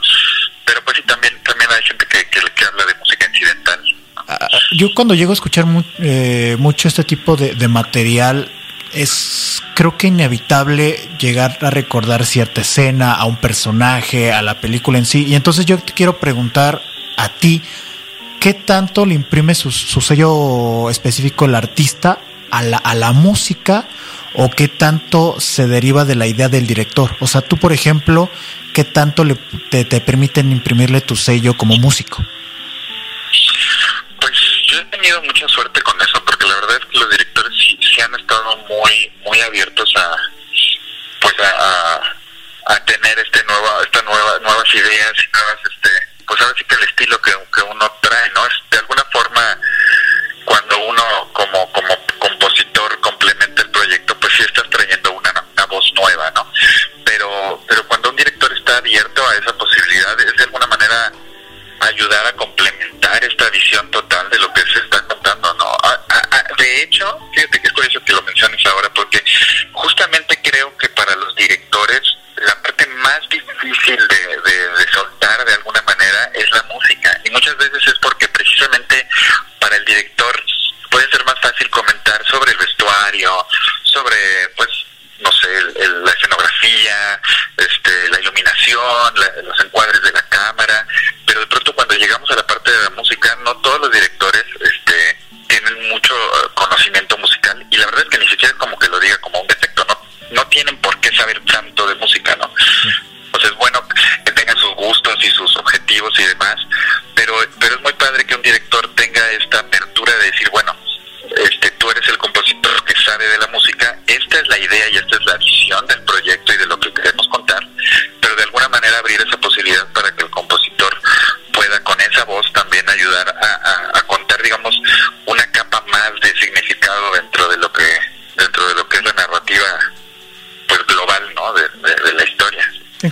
Pero 0.65 0.85
pues 0.85 0.97
sí, 0.97 1.03
también, 1.07 1.35
también 1.43 1.71
hay 1.71 1.83
gente 1.83 2.07
que, 2.07 2.25
que, 2.29 2.65
habla 2.65 2.87
de 2.87 2.95
música 2.95 3.27
incidental. 3.27 3.81
Ah, 4.17 4.39
ah, 4.41 4.49
yo 4.79 4.89
cuando 4.95 5.15
llego 5.15 5.33
a 5.33 5.35
escuchar 5.35 5.67
mu 5.67 5.83
eh, 5.99 6.57
mucho 6.59 6.89
este 6.89 7.05
tipo 7.05 7.37
de, 7.37 7.55
de 7.55 7.69
material, 7.69 8.51
es 8.95 9.63
creo 9.75 9.97
que 9.97 10.09
inevitable 10.09 10.99
llegar 11.19 11.59
a 11.61 11.71
recordar 11.71 12.25
cierta 12.25 12.61
escena, 12.61 13.15
a 13.15 13.25
un 13.25 13.37
personaje, 13.37 14.33
a 14.33 14.43
la 14.43 14.61
película 14.61 14.99
en 14.99 15.07
sí. 15.07 15.27
Y 15.27 15.35
entonces 15.35 15.67
yo 15.67 15.79
te 15.79 15.93
quiero 15.93 16.19
preguntar 16.19 16.81
a 17.17 17.29
ti, 17.29 17.63
¿qué 18.41 18.55
tanto 18.55 19.07
le 19.07 19.15
imprime 19.15 19.55
su, 19.55 19.71
sello 19.71 20.91
específico 20.91 21.45
el 21.45 21.55
artista 21.55 22.19
a 22.51 22.63
la, 22.63 22.77
a 22.79 22.95
la 22.95 23.13
música 23.13 23.89
o 24.35 24.51
qué 24.51 24.69
tanto 24.69 25.41
se 25.41 25.67
deriva 25.67 26.05
de 26.05 26.17
la 26.17 26.27
idea 26.27 26.49
del 26.49 26.67
director? 26.67 27.17
O 27.21 27.27
sea, 27.27 27.41
tú, 27.41 27.57
por 27.57 27.73
ejemplo, 27.73 28.31
¿qué 28.73 28.85
tanto 28.85 29.25
le, 29.25 29.37
te, 29.71 29.85
te 29.85 30.01
permiten 30.01 30.53
imprimirle 30.53 31.01
tu 31.01 31.17
sello 31.17 31.57
como 31.57 31.77
músico? 31.77 32.25
Pues 34.21 34.33
yo 34.69 34.79
he 34.79 34.85
tenido 34.87 35.23
mucha 35.23 35.47
suerte 35.49 35.81
con 35.83 36.01
eso, 36.01 36.23
porque 36.25 36.47
la 36.47 36.55
verdad 36.55 36.77
es 36.81 36.87
que 36.87 36.99
los 36.99 37.11
directores 37.11 37.53
sí, 37.59 38.01
han 38.01 38.15
estado 38.15 38.57
muy 38.69 39.13
muy 39.25 39.41
abiertos 39.41 39.93
a 39.97 40.17
pues 41.21 41.35
a, 41.41 42.01
a, 42.73 42.85
tener 42.85 43.19
este 43.19 43.45
nueva 43.45 43.83
esta 43.85 44.03
nueva 44.03 44.39
nuevas 44.41 44.75
ideas 44.75 45.13
y 45.19 45.33
nuevas 45.33 45.59
este 45.71 45.91
pues 46.33 46.41
ahora 46.41 46.55
sí 46.57 46.65
que 46.65 46.75
el 46.77 46.85
estilo 46.85 47.21
que, 47.21 47.31
que 47.31 47.63
uno 47.63 47.93
trae 48.01 48.31
no 48.31 48.47
es 48.47 48.53
de 48.71 48.79
alguna 48.79 49.05
forma 49.13 49.59
cuando 50.47 50.79
uno 50.79 51.31
como 51.35 51.71
como 51.73 51.95
compositor 52.19 53.01
complementa 53.01 53.61
el 53.61 53.71
proyecto 53.71 54.19
pues 54.19 54.33
sí 54.33 54.43
estás 54.43 54.67
trayendo 54.71 55.13
una, 55.13 55.45
una 55.53 55.67
voz 55.67 55.93
nueva 55.95 56.31
no 56.31 56.51
pero 57.05 57.63
pero 57.69 57.87
cuando 57.87 58.09
un 58.09 58.17
director 58.17 58.51
está 58.57 58.79
abierto 58.79 59.29
a 59.29 59.37
esa 59.37 59.53
posibilidad 59.59 60.19
es 60.21 60.35
de 60.35 60.45
alguna 60.45 60.67
manera 60.69 61.13
ayudar 61.81 62.27
a 62.27 62.33
complementar 62.33 63.23
esta 63.23 63.51
visión 63.51 63.91
total 63.91 64.31
de 64.31 64.39
lo 64.39 64.51
que 64.55 64.63
se 64.63 64.79
está 64.79 65.03
contando, 65.09 65.53
¿no? 65.55 65.77
de 66.57 66.83
hecho, 66.83 67.19
fíjate 67.35 67.61
que 67.61 67.67
es 67.67 67.73
curioso 67.73 68.01
que 68.07 68.13
lo 68.13 68.23
menciones 68.23 68.65
ahora, 68.67 68.89
porque 68.95 69.23
justamente 69.73 70.41
creo 70.43 70.75
que 70.79 70.89
para 70.91 71.15
los 71.17 71.35
directores 71.35 72.03
la 72.37 72.55
parte 72.63 72.87
más 72.87 73.21
difícil 73.29 73.97
de, 73.97 74.51
de, 74.51 74.93
soltar 74.93 75.45
de 75.45 75.55
alguna 75.55 75.83
manera 75.83 76.31
es 76.35 76.51
la 76.51 76.63
música. 76.65 77.21
Y 77.25 77.31
muchas 77.31 77.57
veces 77.57 77.87
es 77.87 77.99
porque 78.01 78.29
precisamente 78.29 79.09
el 79.75 79.85
director 79.85 80.45
puede 80.91 81.11
ser 81.11 81.25
más 81.25 81.41
fácil 81.41 81.69
comentar 81.71 82.25
sobre 82.27 82.53
el 82.53 82.59
vestuario, 82.59 83.47
sobre, 83.85 84.49
pues, 84.57 84.69
no 85.21 85.33
sé, 85.33 85.49
la 86.05 86.11
escenografía, 86.11 87.21
este, 87.57 88.09
la 88.11 88.21
iluminación, 88.21 89.15
los 89.45 89.61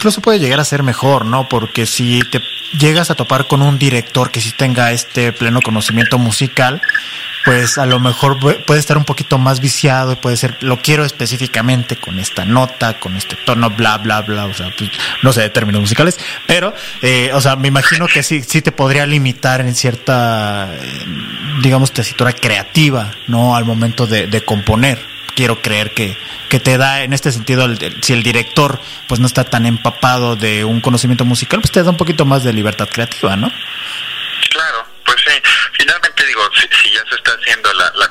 Incluso 0.01 0.23
puede 0.23 0.39
llegar 0.39 0.59
a 0.61 0.65
ser 0.65 0.83
mejor, 0.83 1.27
¿no? 1.27 1.47
Porque 1.47 1.85
si 1.85 2.23
te 2.33 2.41
llegas 2.79 3.11
a 3.11 3.17
topar 3.17 3.47
con 3.47 3.61
un 3.61 3.79
director 3.79 4.31
que 4.31 4.41
sí 4.41 4.51
tenga 4.51 4.93
este 4.93 5.31
pleno 5.31 5.61
conocimiento 5.61 6.17
musical, 6.17 6.81
pues 7.45 7.77
a 7.77 7.85
lo 7.85 8.01
mejor 8.01 8.39
puede 8.65 8.81
estar 8.81 8.97
un 8.97 9.05
poquito 9.05 9.37
más 9.37 9.61
viciado 9.61 10.13
y 10.13 10.17
puede 10.17 10.39
ser, 10.39 10.57
lo 10.63 10.81
quiero 10.81 11.05
específicamente 11.05 11.97
con 11.97 12.19
esta 12.19 12.47
nota, 12.47 12.99
con 12.99 13.15
este 13.15 13.37
tono, 13.45 13.69
bla, 13.69 13.99
bla, 13.99 14.23
bla, 14.23 14.47
o 14.47 14.55
sea, 14.55 14.73
pues, 14.79 14.91
no 15.23 15.35
sé, 15.35 15.51
términos 15.51 15.83
musicales, 15.83 16.19
pero, 16.47 16.73
eh, 17.03 17.31
o 17.35 17.41
sea, 17.43 17.57
me 17.57 17.69
imagino 17.69 18.07
que 18.07 18.23
sí, 18.23 18.43
sí 18.43 18.63
te 18.63 18.73
podría 18.73 19.05
limitar 19.05 19.61
en 19.61 19.75
cierta, 19.75 20.71
eh, 20.81 21.05
digamos, 21.63 21.93
tesitura 21.93 22.33
creativa, 22.33 23.11
¿no? 23.27 23.55
Al 23.55 23.67
momento 23.67 24.07
de, 24.07 24.29
de 24.29 24.43
componer. 24.47 24.99
Quiero 25.35 25.61
creer 25.61 25.93
que, 25.93 26.17
que 26.51 26.61
te 26.61 26.77
da 26.77 27.03
en 27.03 27.15
este 27.15 27.33
sentido, 27.33 27.67
si 28.03 28.13
el 28.13 28.23
director 28.23 28.79
pues 29.09 29.21
no 29.21 29.27
está 29.27 29.45
tan 29.45 29.65
empapado 29.65 30.37
de 30.37 30.65
un 30.65 30.83
conocimiento 30.83 31.25
musical, 31.25 31.61
pues 31.61 31.73
te 31.73 31.83
da 31.83 31.89
un 31.89 31.97
poquito 31.97 32.27
más 32.27 32.45
de 32.45 32.53
libertad 32.53 32.89
creativa, 32.93 33.37
¿no? 33.37 33.51
Claro, 34.51 34.85
pues 35.07 35.17
sí, 35.25 35.33
finalmente 35.79 36.27
digo, 36.27 36.43
si, 36.55 36.91
ya 36.91 37.03
se 37.09 37.15
está 37.15 37.31
haciendo 37.41 37.73
la, 37.73 38.10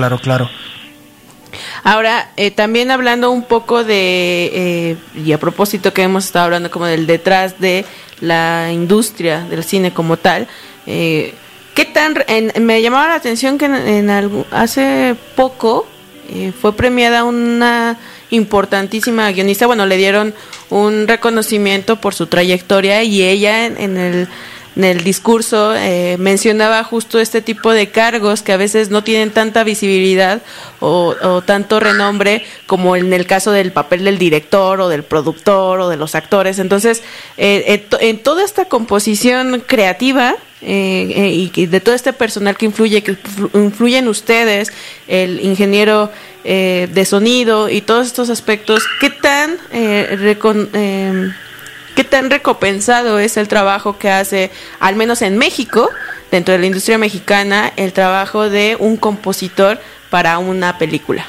Claro, 0.00 0.18
claro. 0.18 0.50
Ahora, 1.84 2.30
eh, 2.38 2.50
también 2.50 2.90
hablando 2.90 3.30
un 3.30 3.42
poco 3.42 3.84
de, 3.84 4.50
eh, 4.54 4.96
y 5.14 5.32
a 5.32 5.38
propósito 5.38 5.92
que 5.92 6.02
hemos 6.02 6.24
estado 6.24 6.46
hablando 6.46 6.70
como 6.70 6.86
del 6.86 7.06
detrás 7.06 7.60
de 7.60 7.84
la 8.20 8.70
industria 8.72 9.42
del 9.42 9.62
cine 9.62 9.92
como 9.92 10.16
tal, 10.16 10.48
eh, 10.86 11.34
¿qué 11.74 11.84
tan, 11.84 12.14
me 12.62 12.80
llamaba 12.80 13.08
la 13.08 13.16
atención 13.16 13.58
que 13.58 13.66
en, 13.66 14.08
hace 14.52 15.16
poco 15.36 15.86
fue 16.62 16.74
premiada 16.74 17.24
una 17.24 17.98
importantísima 18.30 19.30
guionista, 19.32 19.66
bueno, 19.66 19.84
le 19.84 19.98
dieron 19.98 20.32
un 20.70 21.08
reconocimiento 21.08 21.96
por 22.00 22.14
su 22.14 22.26
trayectoria 22.26 23.02
y 23.02 23.22
ella 23.22 23.66
en 23.66 23.98
el 23.98 24.28
en 24.76 24.84
el 24.84 25.02
discurso 25.02 25.74
eh, 25.74 26.16
mencionaba 26.18 26.84
justo 26.84 27.18
este 27.18 27.42
tipo 27.42 27.72
de 27.72 27.90
cargos 27.90 28.42
que 28.42 28.52
a 28.52 28.56
veces 28.56 28.90
no 28.90 29.02
tienen 29.02 29.30
tanta 29.30 29.64
visibilidad 29.64 30.42
o, 30.78 31.42
tanto 31.44 31.80
renombre 31.80 32.44
como 32.66 32.96
en 32.96 33.12
el 33.12 33.26
caso 33.26 33.52
del 33.52 33.72
papel 33.72 34.04
del 34.04 34.18
director 34.18 34.80
o 34.80 34.88
del 34.88 35.02
productor 35.02 35.80
o 35.80 35.88
de 35.88 35.96
los 35.96 36.14
actores. 36.14 36.58
Entonces, 36.58 37.02
eh, 37.36 37.86
en 38.00 38.18
toda 38.22 38.44
esta 38.44 38.66
composición 38.66 39.62
creativa 39.66 40.36
eh, 40.62 41.50
y 41.54 41.66
de 41.66 41.80
todo 41.80 41.94
este 41.94 42.12
personal 42.12 42.56
que 42.56 42.66
influye, 42.66 43.02
que 43.02 43.16
influye 43.54 43.98
en 43.98 44.08
ustedes, 44.08 44.72
el 45.08 45.40
ingeniero 45.40 46.10
de 46.42 47.04
sonido 47.04 47.68
y 47.68 47.82
todos 47.82 48.06
estos 48.06 48.30
aspectos, 48.30 48.84
¿qué 49.00 49.10
tan 49.10 49.58
¿Qué 52.00 52.04
tan 52.04 52.30
recompensado 52.30 53.18
es 53.18 53.36
el 53.36 53.46
trabajo 53.46 53.98
que 53.98 54.10
hace, 54.10 54.50
al 54.78 54.96
menos 54.96 55.20
en 55.20 55.36
México, 55.36 55.90
dentro 56.30 56.52
de 56.52 56.58
la 56.58 56.64
industria 56.64 56.96
mexicana, 56.96 57.74
el 57.76 57.92
trabajo 57.92 58.48
de 58.48 58.74
un 58.78 58.96
compositor 58.96 59.78
para 60.08 60.38
una 60.38 60.78
película? 60.78 61.26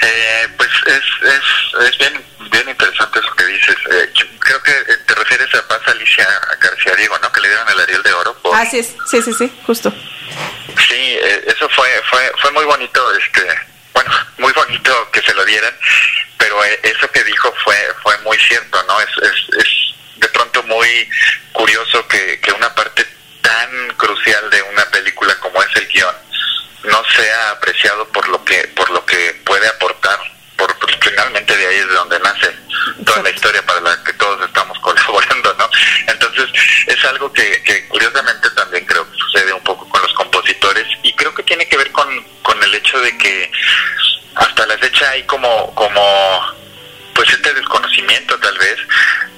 Eh, 0.00 0.48
pues 0.56 0.70
es, 0.86 1.02
es, 1.26 1.88
es 1.88 1.98
bien, 1.98 2.24
bien 2.52 2.68
interesante 2.68 3.18
eso 3.18 3.34
que 3.34 3.46
dices. 3.46 3.74
Eh, 3.90 4.12
creo 4.38 4.62
que 4.62 4.72
te 5.04 5.14
refieres 5.16 5.52
a 5.56 5.66
Paz 5.66 5.80
Alicia 5.86 6.28
García 6.60 6.94
Diego, 6.94 7.18
¿no? 7.18 7.32
Que 7.32 7.40
le 7.40 7.48
dieron 7.48 7.68
el 7.68 7.80
Ariel 7.80 8.02
de 8.04 8.12
Oro. 8.12 8.34
Por... 8.34 8.54
Ah, 8.54 8.64
sí, 8.64 8.80
sí, 8.80 9.22
sí, 9.22 9.34
sí, 9.36 9.52
justo. 9.66 9.90
Sí, 9.90 10.94
eh, 10.94 11.44
eso 11.48 11.68
fue, 11.70 11.88
fue, 12.08 12.32
fue 12.40 12.52
muy 12.52 12.64
bonito, 12.64 13.02
este, 13.14 13.42
bueno, 13.92 14.10
muy 14.38 14.52
bonito 14.52 15.10
que 15.12 15.22
se 15.22 15.34
lo 15.34 15.44
dieran 15.44 15.74
pero 16.40 16.64
eh, 16.64 16.80
eso 16.82 17.08
que 17.12 17.22
dijo 17.22 17.54
fue 17.62 17.76
fue 18.02 18.16
muy 18.18 18.36
cierto, 18.38 18.82
¿no? 18.84 19.00
Es, 19.00 19.08
es, 19.22 19.58
es 19.58 19.68
de 20.16 20.28
pronto 20.28 20.62
muy 20.64 21.08
curioso 21.52 22.06
que, 22.08 22.40
que 22.40 22.52
una 22.52 22.74
parte 22.74 23.06
tan 23.42 23.88
crucial 23.96 24.50
de 24.50 24.62
una 24.62 24.84
película 24.86 25.34
como 25.36 25.62
es 25.62 25.76
el 25.76 25.86
guion 25.88 26.14
no 26.84 27.04
sea 27.14 27.50
apreciado 27.50 28.08
por 28.08 28.26
lo 28.28 28.42
que 28.44 28.68
por 28.74 28.90
lo 28.90 29.04
que 29.04 29.40
puede 29.44 29.68
aportar 29.68 30.18
por 30.56 30.74
pues, 30.78 30.96
finalmente 31.00 31.56
de 31.56 31.66
ahí 31.66 31.76
es 31.76 31.88
de 31.88 31.94
donde 31.94 32.18
nace 32.20 32.56
toda 33.04 33.22
la 33.22 33.30
historia 33.30 33.62
para 33.66 33.80
la 33.80 34.02
que 34.04 34.12
todos 34.14 34.46
estamos 34.46 34.78
colaborando 34.80 35.54
no 35.54 35.68
entonces 36.06 36.48
es 36.86 37.04
algo 37.04 37.30
que, 37.32 37.62
que 37.64 37.86
curiosamente 37.88 38.48
también 38.50 38.86
creo 38.86 39.04
que 39.10 39.18
creo 41.20 41.34
que 41.34 41.42
tiene 41.42 41.68
que 41.68 41.76
ver 41.76 41.92
con, 41.92 42.08
con 42.42 42.62
el 42.62 42.74
hecho 42.74 42.98
de 42.98 43.16
que 43.18 43.52
hasta 44.36 44.66
la 44.66 44.78
fecha 44.78 45.10
hay 45.10 45.22
como, 45.24 45.74
como 45.74 46.00
pues 47.14 47.28
este 47.30 47.52
desconocimiento 47.52 48.38
tal 48.38 48.56
vez 48.56 48.78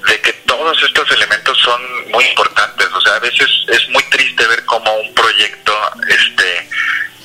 de 0.07 0.21
que 0.21 0.31
todos 0.47 0.81
estos 0.81 1.11
elementos 1.11 1.57
son 1.59 2.09
muy 2.11 2.23
importantes. 2.23 2.87
O 2.87 3.01
sea, 3.01 3.15
a 3.15 3.19
veces 3.19 3.49
es 3.67 3.89
muy 3.89 4.03
triste 4.03 4.47
ver 4.47 4.63
cómo 4.63 4.93
un 4.95 5.13
proyecto, 5.13 5.77
este, 6.07 6.69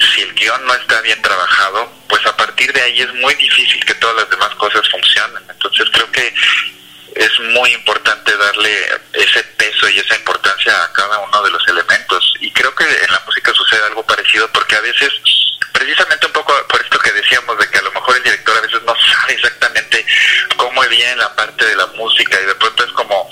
si 0.01 0.23
el 0.23 0.35
guion 0.35 0.67
no 0.67 0.75
está 0.75 1.01
bien 1.03 1.23
trabajado, 1.23 1.93
pues 2.09 2.27
a 2.27 2.37
partir 2.37 2.73
de 2.73 2.83
ahí 2.83 3.01
es 3.01 3.15
muy 3.15 3.35
difícil 3.37 3.85
que 3.85 3.95
todas 3.95 4.17
las 4.17 4.31
demás 4.31 4.53
cosas 4.57 4.89
funcionen. 4.89 5.45
Entonces 5.49 5.89
creo 5.93 6.11
que 6.11 6.35
es 7.15 7.41
muy 7.53 7.73
importante 7.75 8.37
darle 8.37 9.01
ese 9.13 9.43
peso 9.57 9.89
y 9.89 9.99
esa 10.01 10.17
importancia 10.17 10.83
a 10.83 10.93
cada 10.93 11.19
uno 11.19 11.43
de 11.45 11.51
los 11.51 11.69
elementos. 11.69 12.35
Y 12.41 12.51
creo 12.53 12.75
que 12.75 12.85
en 12.85 13.13
la 13.13 13.23
música 13.25 13.53
algo 13.89 14.05
parecido, 14.05 14.49
porque 14.53 14.77
a 14.77 14.81
veces, 14.81 15.11
precisamente 15.73 16.27
un 16.27 16.33
poco 16.33 16.53
por 16.69 16.81
esto 16.81 16.99
que 16.99 17.13
decíamos, 17.13 17.59
de 17.59 17.69
que 17.69 17.79
a 17.79 17.83
lo 17.83 17.93
mejor 17.93 18.17
el 18.17 18.23
director 18.23 18.57
a 18.57 18.61
veces 18.61 18.83
no 18.83 18.95
sabe 18.95 19.35
exactamente 19.35 20.07
cómo 20.57 20.83
es 20.85 20.91
bien 20.91 21.19
la 21.19 21.35
parte 21.35 21.65
de 21.65 21.77
la 21.77 21.87
música 21.89 22.41
y 22.41 22.47
de 22.47 22.55
pronto 22.55 22.85
es 22.85 22.93
como 22.93 23.29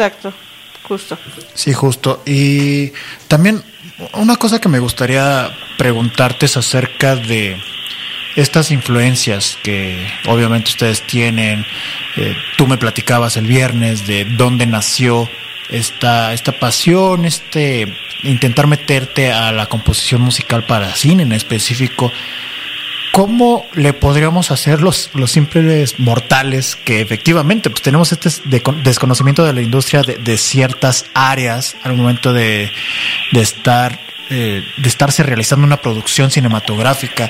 Exacto, 0.00 0.32
justo. 0.88 1.18
Sí, 1.52 1.74
justo. 1.74 2.22
Y 2.24 2.90
también 3.28 3.62
una 4.14 4.36
cosa 4.36 4.58
que 4.58 4.70
me 4.70 4.78
gustaría 4.78 5.50
preguntarte 5.76 6.46
es 6.46 6.56
acerca 6.56 7.16
de 7.16 7.60
estas 8.34 8.70
influencias 8.70 9.58
que 9.62 10.10
obviamente 10.26 10.70
ustedes 10.70 11.06
tienen. 11.06 11.66
Eh, 12.16 12.34
tú 12.56 12.66
me 12.66 12.78
platicabas 12.78 13.36
el 13.36 13.46
viernes 13.46 14.06
de 14.06 14.24
dónde 14.24 14.64
nació 14.64 15.28
esta, 15.68 16.32
esta 16.32 16.58
pasión, 16.58 17.26
este 17.26 17.94
intentar 18.22 18.68
meterte 18.68 19.30
a 19.30 19.52
la 19.52 19.66
composición 19.66 20.22
musical 20.22 20.64
para 20.64 20.94
cine 20.94 21.24
en 21.24 21.32
específico. 21.32 22.10
¿Cómo 23.12 23.66
le 23.74 23.92
podríamos 23.92 24.50
hacer 24.50 24.80
los, 24.80 25.10
los 25.14 25.32
simples 25.32 25.98
mortales 25.98 26.76
que 26.76 27.00
efectivamente 27.00 27.68
pues 27.68 27.82
tenemos 27.82 28.12
este 28.12 28.30
desconocimiento 28.84 29.44
de 29.44 29.52
la 29.52 29.62
industria 29.62 30.02
de, 30.02 30.38
ciertas 30.38 31.06
áreas 31.12 31.76
al 31.82 31.96
momento 31.96 32.32
de, 32.32 32.70
de 33.32 33.40
estar 33.40 33.98
eh, 34.32 34.62
de 34.76 34.88
estarse 34.88 35.24
realizando 35.24 35.66
una 35.66 35.78
producción 35.78 36.30
cinematográfica? 36.30 37.28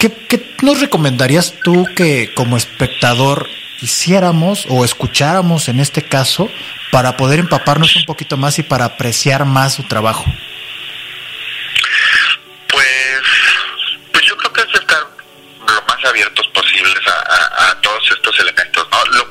¿Qué, 0.00 0.10
¿Qué 0.10 0.44
nos 0.60 0.80
recomendarías 0.80 1.54
tú 1.62 1.86
que 1.94 2.34
como 2.34 2.56
espectador 2.56 3.46
hiciéramos 3.80 4.66
o 4.68 4.84
escucháramos 4.84 5.68
en 5.68 5.78
este 5.78 6.02
caso 6.02 6.48
para 6.90 7.16
poder 7.16 7.38
empaparnos 7.38 7.94
un 7.94 8.06
poquito 8.06 8.36
más 8.36 8.58
y 8.58 8.64
para 8.64 8.86
apreciar 8.86 9.44
más 9.44 9.74
su 9.74 9.84
trabajo? 9.84 10.24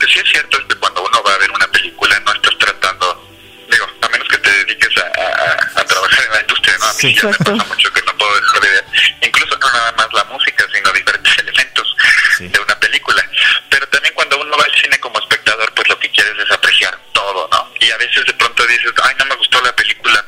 que 0.06 0.14
sí 0.14 0.20
es 0.20 0.32
cierto 0.32 0.58
es 0.60 0.66
que 0.66 0.76
cuando 0.76 1.04
uno 1.04 1.24
va 1.24 1.34
a 1.34 1.38
ver 1.38 1.52
una 1.52 1.68
película 1.68 2.20
no 2.20 2.34
estás 2.34 2.58
tratando, 2.60 3.28
digo, 3.70 3.88
a 4.02 4.10
menos 4.10 4.28
que 4.28 4.38
te 4.38 4.52
dediques 4.52 4.90
a, 4.98 5.80
a, 5.80 5.86
trabajar 5.86 6.26
en 6.26 6.32
la 6.32 6.42
industria, 6.42 6.78
¿no? 6.80 6.86
A 6.86 6.94
mí 6.94 7.00
sí, 7.00 7.16
ya 7.16 7.28
me 7.28 7.38
pasa 7.38 7.66
mucho 7.66 7.94
que 7.94 8.02
no 8.04 8.18
puedo 8.18 8.36
dejar 8.36 8.62
de 8.62 8.70
ver, 8.70 8.86
incluso 9.22 9.58
no 9.58 9.72
nada 9.72 9.92
más 9.94 10.08
la 10.14 10.24
música, 10.26 10.66
sino 10.74 10.92
diferentes 10.92 11.38
elementos 11.40 11.96
de 12.40 12.60
una 12.60 12.80
película. 12.80 13.24
Pero 13.70 13.88
también 13.88 14.14
cuando 14.14 14.40
uno 14.40 14.58
va 14.58 14.64
al 14.64 14.76
cine 14.82 15.00
como 15.00 15.20
espectador, 15.20 15.74
pues 15.74 15.88
lo 15.90 16.00
que 16.00 16.10
quieres 16.12 16.34
es 16.38 16.52
apreciar 16.52 16.98
todo, 17.14 17.50
¿no? 17.52 17.72
Y 17.80 17.90
a 17.90 17.98
veces 17.98 18.26
de 18.26 18.34
pronto 18.34 18.66
dices, 18.68 18.92
ay, 19.04 19.16
no 19.20 19.26
me 19.26 19.36
gustó 19.36 19.62
la 19.62 19.76
película, 19.76 20.25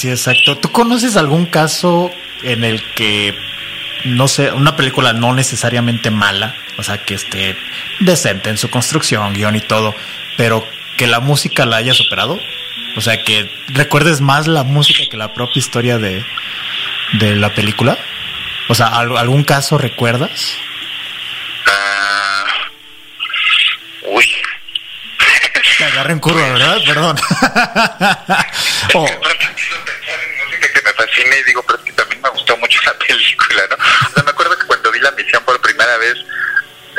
sí, 0.00 0.08
exacto. 0.08 0.56
¿Tú 0.56 0.72
conoces 0.72 1.16
algún 1.16 1.44
caso 1.44 2.10
en 2.42 2.64
el 2.64 2.82
que, 2.94 3.34
no 4.04 4.28
sé, 4.28 4.50
una 4.50 4.74
película 4.74 5.12
no 5.12 5.34
necesariamente 5.34 6.10
mala, 6.10 6.54
o 6.78 6.82
sea, 6.82 7.04
que 7.04 7.14
esté 7.14 7.56
decente 8.00 8.48
en 8.48 8.56
su 8.56 8.70
construcción, 8.70 9.34
guion 9.34 9.56
y 9.56 9.60
todo, 9.60 9.94
pero 10.38 10.66
que 10.96 11.06
la 11.06 11.20
música 11.20 11.66
la 11.66 11.76
haya 11.76 11.92
superado? 11.92 12.38
O 12.96 13.02
sea, 13.02 13.22
que 13.22 13.50
recuerdes 13.68 14.22
más 14.22 14.46
la 14.46 14.64
música 14.64 15.00
que 15.10 15.18
la 15.18 15.34
propia 15.34 15.60
historia 15.60 15.98
de, 15.98 16.24
de 17.12 17.36
la 17.36 17.54
película. 17.54 17.98
O 18.68 18.74
sea, 18.74 18.86
¿algún 18.86 19.44
caso 19.44 19.76
recuerdas? 19.76 20.56
Ah, 21.66 22.44
uy. 24.08 24.26
Te 25.76 25.84
agarré 25.84 26.12
en 26.12 26.20
curva, 26.20 26.48
¿verdad? 26.48 26.78
Perdón. 26.86 27.16
oh 28.94 29.06
fascina 31.00 31.36
y 31.36 31.42
digo, 31.44 31.62
pero 31.62 31.78
es 31.78 31.84
que 31.84 31.92
también 31.92 32.20
me 32.20 32.28
gustó 32.30 32.56
mucho 32.58 32.80
la 32.86 32.98
película, 32.98 33.62
¿no? 33.70 33.76
O 33.76 34.12
sea, 34.14 34.22
me 34.22 34.30
acuerdo 34.30 34.58
que 34.58 34.66
cuando 34.66 34.92
vi 34.92 35.00
la 35.00 35.10
misión 35.12 35.42
por 35.44 35.60
primera 35.60 35.96
vez, 35.98 36.16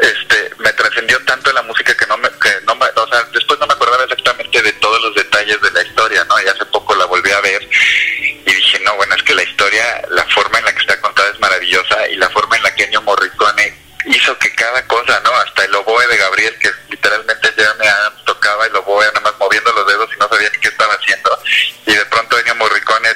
este, 0.01 0.51
me 0.57 0.71
trascendió 0.73 1.23
tanto 1.25 1.51
la 1.51 1.61
música 1.63 1.95
que 1.95 2.05
no 2.07 2.17
me, 2.17 2.29
que 2.29 2.49
no 2.65 2.75
me, 2.75 2.85
o 2.87 3.07
sea, 3.07 3.23
después 3.33 3.59
no 3.59 3.67
me 3.67 3.73
acordaba 3.73 4.03
exactamente 4.03 4.61
de 4.61 4.73
todos 4.73 5.01
los 5.01 5.15
detalles 5.15 5.61
de 5.61 5.71
la 5.71 5.83
historia, 5.83 6.23
¿no? 6.25 6.41
Y 6.41 6.47
hace 6.47 6.65
poco 6.65 6.95
la 6.95 7.05
volví 7.05 7.31
a 7.31 7.41
ver 7.41 7.67
y 8.45 8.53
dije, 8.53 8.79
no, 8.79 8.95
bueno, 8.95 9.15
es 9.15 9.23
que 9.23 9.35
la 9.35 9.43
historia, 9.43 10.01
la 10.09 10.23
forma 10.25 10.59
en 10.59 10.65
la 10.65 10.73
que 10.73 10.81
está 10.81 10.99
contada 11.01 11.29
es 11.29 11.39
maravillosa 11.39 12.07
y 12.07 12.15
la 12.15 12.29
forma 12.29 12.55
en 12.57 12.63
la 12.63 12.73
que 12.73 12.83
Ennio 12.85 13.01
Morricone 13.01 13.77
hizo 14.05 14.37
que 14.39 14.53
cada 14.55 14.85
cosa, 14.87 15.19
¿no? 15.23 15.31
Hasta 15.35 15.65
el 15.65 15.75
oboe 15.75 16.07
de 16.07 16.17
Gabriel, 16.17 16.57
que 16.59 16.71
literalmente 16.89 17.53
ya 17.57 17.73
me 17.75 17.85
tocaba 18.25 18.65
el 18.65 18.75
oboe 18.77 19.05
nada 19.07 19.19
más 19.21 19.33
moviendo 19.37 19.71
los 19.73 19.85
dedos 19.85 20.09
y 20.15 20.19
no 20.19 20.27
sabía 20.27 20.49
qué 20.49 20.69
estaba 20.69 20.93
haciendo. 20.93 21.37
Y 21.85 21.93
de 21.93 22.05
pronto 22.05 22.39
Ennio 22.39 22.55
Morricone 22.55 23.09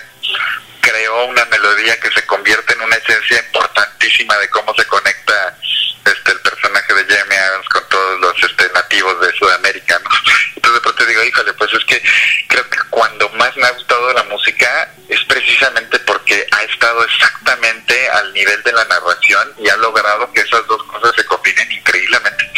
creó 1.05 1.25
una 1.25 1.45
melodía 1.45 1.99
que 1.99 2.11
se 2.11 2.25
convierte 2.25 2.73
en 2.73 2.81
una 2.81 2.95
esencia 2.95 3.37
importantísima 3.37 4.35
de 4.37 4.49
cómo 4.49 4.73
se 4.73 4.85
conecta 4.85 5.55
este 6.03 6.31
el 6.31 6.39
personaje 6.39 6.93
de 6.95 7.15
Jamie 7.15 7.37
Adams 7.37 7.69
con 7.69 7.87
todos 7.89 8.21
los 8.21 8.43
este, 8.43 8.67
nativos 8.73 9.21
de 9.21 9.31
Sudamérica. 9.33 10.01
Entonces 10.55 10.73
de 10.73 10.81
pronto 10.81 11.05
digo, 11.05 11.23
híjole, 11.23 11.53
pues 11.53 11.73
es 11.73 11.85
que 11.85 12.01
creo 12.47 12.67
que 12.69 12.77
cuando 12.89 13.29
más 13.29 13.55
me 13.55 13.67
ha 13.67 13.71
gustado 13.71 14.13
la 14.13 14.23
música 14.23 14.91
es 15.07 15.23
precisamente 15.25 15.99
porque 15.99 16.47
ha 16.51 16.63
estado 16.63 17.03
exactamente 17.03 18.09
al 18.09 18.33
nivel 18.33 18.63
de 18.63 18.73
la 18.73 18.85
narración 18.85 19.53
y 19.59 19.69
ha 19.69 19.77
logrado 19.77 20.31
que 20.33 20.41
esas 20.41 20.65
dos 20.65 20.81
cosas 20.85 21.15
se 21.15 21.25
combinen 21.25 21.71
increíblemente. 21.71 22.51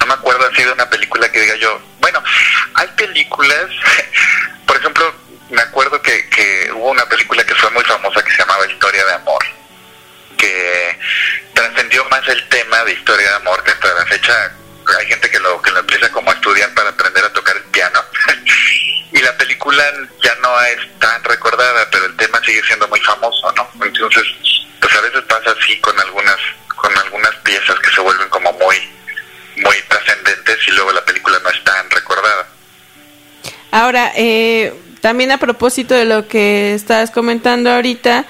No 0.00 0.06
me 0.06 0.14
acuerdo 0.14 0.48
así 0.52 0.64
de 0.64 0.72
una 0.72 0.90
película 0.90 1.30
que 1.30 1.40
diga 1.40 1.54
yo, 1.56 1.80
bueno, 2.00 2.20
hay 2.74 2.88
películas, 2.96 3.70
por 4.66 4.76
ejemplo, 4.76 5.14
me 5.52 5.62
acuerdo 5.62 6.00
que, 6.00 6.28
que 6.30 6.70
hubo 6.72 6.90
una 6.90 7.04
película 7.06 7.44
que 7.44 7.54
fue 7.54 7.70
muy 7.70 7.84
famosa 7.84 8.24
que 8.24 8.30
se 8.32 8.38
llamaba 8.38 8.66
Historia 8.66 9.04
de 9.04 9.12
Amor, 9.12 9.44
que 10.38 10.98
trascendió 11.52 12.04
más 12.06 12.26
el 12.28 12.48
tema 12.48 12.82
de 12.84 12.92
historia 12.92 13.28
de 13.28 13.36
amor 13.36 13.62
que 13.62 13.70
hasta 13.70 13.92
la 13.92 14.06
fecha 14.06 14.52
hay 14.98 15.06
gente 15.06 15.30
que 15.30 15.38
lo 15.38 15.60
que 15.60 15.70
lo 15.70 15.80
empieza 15.80 16.10
como 16.10 16.30
a 16.30 16.34
estudiar 16.34 16.72
para 16.74 16.88
aprender 16.90 17.24
a 17.24 17.32
tocar 17.32 17.56
el 17.56 17.64
piano. 17.64 18.00
Y 19.14 19.20
la 19.20 19.36
película 19.36 19.84
ya 20.22 20.34
no 20.36 20.58
es 20.62 20.98
tan 20.98 21.22
recordada 21.24 21.86
pero 21.90 22.06
el 22.06 22.16
tema 22.16 22.40
sigue 22.46 22.62
siendo 22.64 22.88
muy 22.88 22.98
famoso 23.00 23.52
no 23.52 23.68
entonces 23.84 24.24
pues 24.80 24.96
a 24.96 25.00
veces 25.02 25.20
pasa 25.28 25.50
así 25.50 25.78
con 25.80 26.00
algunas 26.00 26.38
con 26.74 26.96
algunas 26.96 27.34
piezas 27.44 27.78
que 27.80 27.90
se 27.90 28.00
vuelven 28.00 28.26
como 28.30 28.50
muy 28.54 28.90
muy 29.56 29.76
trascendentes 29.86 30.66
y 30.66 30.70
luego 30.70 30.92
la 30.92 31.04
película 31.04 31.38
no 31.40 31.50
es 31.50 31.62
tan 31.62 31.90
recordada. 31.90 32.48
Ahora 33.70 34.12
eh, 34.16 34.72
también 35.02 35.30
a 35.32 35.36
propósito 35.36 35.94
de 35.94 36.06
lo 36.06 36.26
que 36.26 36.72
estás 36.72 37.10
comentando 37.10 37.70
ahorita 37.70 38.24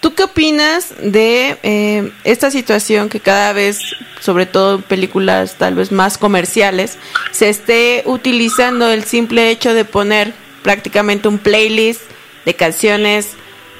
¿Tú 0.00 0.14
qué 0.14 0.22
opinas 0.22 0.94
de 1.02 1.58
eh, 1.64 2.12
esta 2.22 2.52
situación 2.52 3.08
que 3.08 3.18
cada 3.18 3.52
vez, 3.52 3.80
sobre 4.20 4.46
todo 4.46 4.76
en 4.76 4.82
películas 4.82 5.56
tal 5.58 5.74
vez 5.74 5.90
más 5.90 6.18
comerciales, 6.18 6.98
se 7.32 7.48
esté 7.48 8.04
utilizando 8.06 8.88
el 8.92 9.02
simple 9.02 9.50
hecho 9.50 9.74
de 9.74 9.84
poner 9.84 10.34
prácticamente 10.62 11.26
un 11.26 11.38
playlist 11.38 12.02
de 12.44 12.54
canciones, 12.54 13.30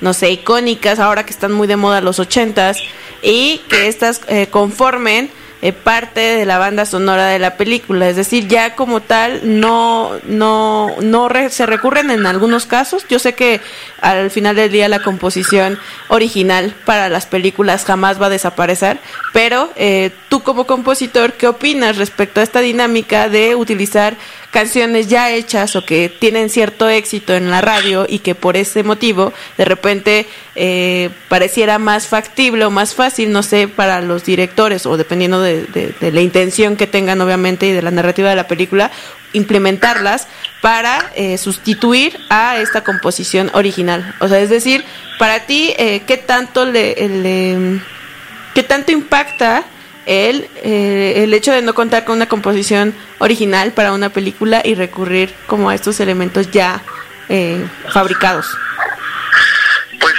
no 0.00 0.12
sé, 0.12 0.30
icónicas, 0.30 0.98
ahora 0.98 1.24
que 1.24 1.30
están 1.30 1.52
muy 1.52 1.68
de 1.68 1.76
moda 1.76 2.00
los 2.00 2.18
ochentas, 2.18 2.78
y 3.22 3.60
que 3.68 3.86
estas 3.86 4.20
eh, 4.26 4.48
conformen 4.50 5.30
eh, 5.60 5.72
parte 5.72 6.20
de 6.20 6.46
la 6.46 6.58
banda 6.58 6.86
sonora 6.86 7.26
de 7.26 7.40
la 7.40 7.56
película, 7.56 8.08
es 8.08 8.14
decir, 8.14 8.46
ya 8.46 8.76
como 8.76 9.00
tal 9.00 9.40
no 9.60 10.12
no 10.26 10.94
no 11.00 11.28
se 11.50 11.66
recurren 11.66 12.10
en 12.10 12.26
algunos 12.26 12.66
casos. 12.66 13.04
Yo 13.08 13.18
sé 13.18 13.34
que 13.34 13.60
al 14.00 14.30
final 14.30 14.54
del 14.54 14.70
día 14.70 14.88
la 14.88 15.02
composición 15.02 15.78
original 16.08 16.74
para 16.84 17.08
las 17.08 17.26
películas 17.26 17.84
jamás 17.84 18.22
va 18.22 18.26
a 18.26 18.30
desaparecer, 18.30 18.98
pero 19.32 19.70
eh, 19.74 20.12
tú 20.28 20.44
como 20.44 20.64
compositor, 20.64 21.32
¿qué 21.32 21.48
opinas 21.48 21.96
respecto 21.96 22.40
a 22.40 22.44
esta 22.44 22.60
dinámica 22.60 23.28
de 23.28 23.56
utilizar 23.56 24.16
canciones 24.50 25.08
ya 25.08 25.30
hechas 25.30 25.76
o 25.76 25.84
que 25.84 26.08
tienen 26.08 26.48
cierto 26.48 26.88
éxito 26.88 27.34
en 27.34 27.50
la 27.50 27.60
radio 27.60 28.06
y 28.08 28.20
que 28.20 28.34
por 28.34 28.56
ese 28.56 28.82
motivo 28.82 29.32
de 29.56 29.64
repente 29.64 30.26
eh, 30.54 31.10
pareciera 31.28 31.78
más 31.78 32.06
factible 32.06 32.64
o 32.64 32.70
más 32.70 32.94
fácil, 32.94 33.30
no 33.30 33.42
sé, 33.42 33.68
para 33.68 34.00
los 34.00 34.24
directores 34.24 34.86
o 34.86 34.96
dependiendo 34.96 35.42
de, 35.42 35.94
la 36.00 36.20
intención 36.20 36.76
que 36.76 36.86
tengan 36.86 37.20
obviamente 37.20 37.66
y 37.66 37.72
de 37.72 37.82
la 37.82 37.90
narrativa 37.90 38.30
de 38.30 38.36
la 38.36 38.48
película, 38.48 38.90
implementarlas 39.34 40.26
para 40.62 41.12
eh, 41.14 41.36
sustituir 41.36 42.18
a 42.30 42.58
esta 42.58 42.82
composición 42.82 43.50
original. 43.52 44.14
O 44.20 44.28
sea, 44.28 44.40
es 44.40 44.48
decir, 44.48 44.84
para 45.18 45.46
ti, 45.46 45.74
eh, 45.78 46.02
¿qué 46.06 46.16
tanto 46.16 46.64
le, 46.64 46.94
le 47.08 47.80
qué 48.54 48.62
tanto 48.62 48.92
impacta 48.92 49.64
el, 50.08 50.48
eh, 50.56 51.22
el 51.22 51.34
hecho 51.34 51.52
de 51.52 51.60
no 51.60 51.74
contar 51.74 52.04
con 52.06 52.16
una 52.16 52.26
composición 52.26 52.94
original 53.18 53.72
para 53.72 53.92
una 53.92 54.08
película 54.08 54.62
y 54.64 54.74
recurrir 54.74 55.34
como 55.46 55.68
a 55.68 55.74
estos 55.74 56.00
elementos 56.00 56.50
ya 56.50 56.82
eh, 57.28 57.68
fabricados? 57.92 58.46
Pues 60.00 60.14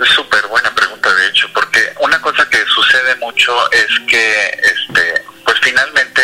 es 0.00 0.08
súper 0.08 0.46
buena 0.46 0.74
pregunta, 0.74 1.12
de 1.14 1.28
hecho, 1.28 1.48
porque 1.52 1.92
una 2.00 2.18
cosa 2.22 2.48
que 2.48 2.64
sucede 2.74 3.14
mucho 3.16 3.52
es 3.72 3.88
que, 4.08 4.60
este, 4.62 5.22
pues 5.44 5.58
finalmente 5.60 6.22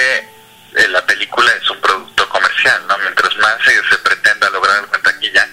eh, 0.75 0.89
la 0.89 1.05
película 1.05 1.51
es 1.61 1.69
un 1.69 1.81
producto 1.83 2.27
comercial, 2.31 2.81
¿no? 2.89 2.97
Mientras 2.99 3.37
más 3.37 3.57
se, 3.63 3.99
pretenda 3.99 4.49
lograr 4.51 4.79
algo 4.79 4.99
taquilla, 5.03 5.47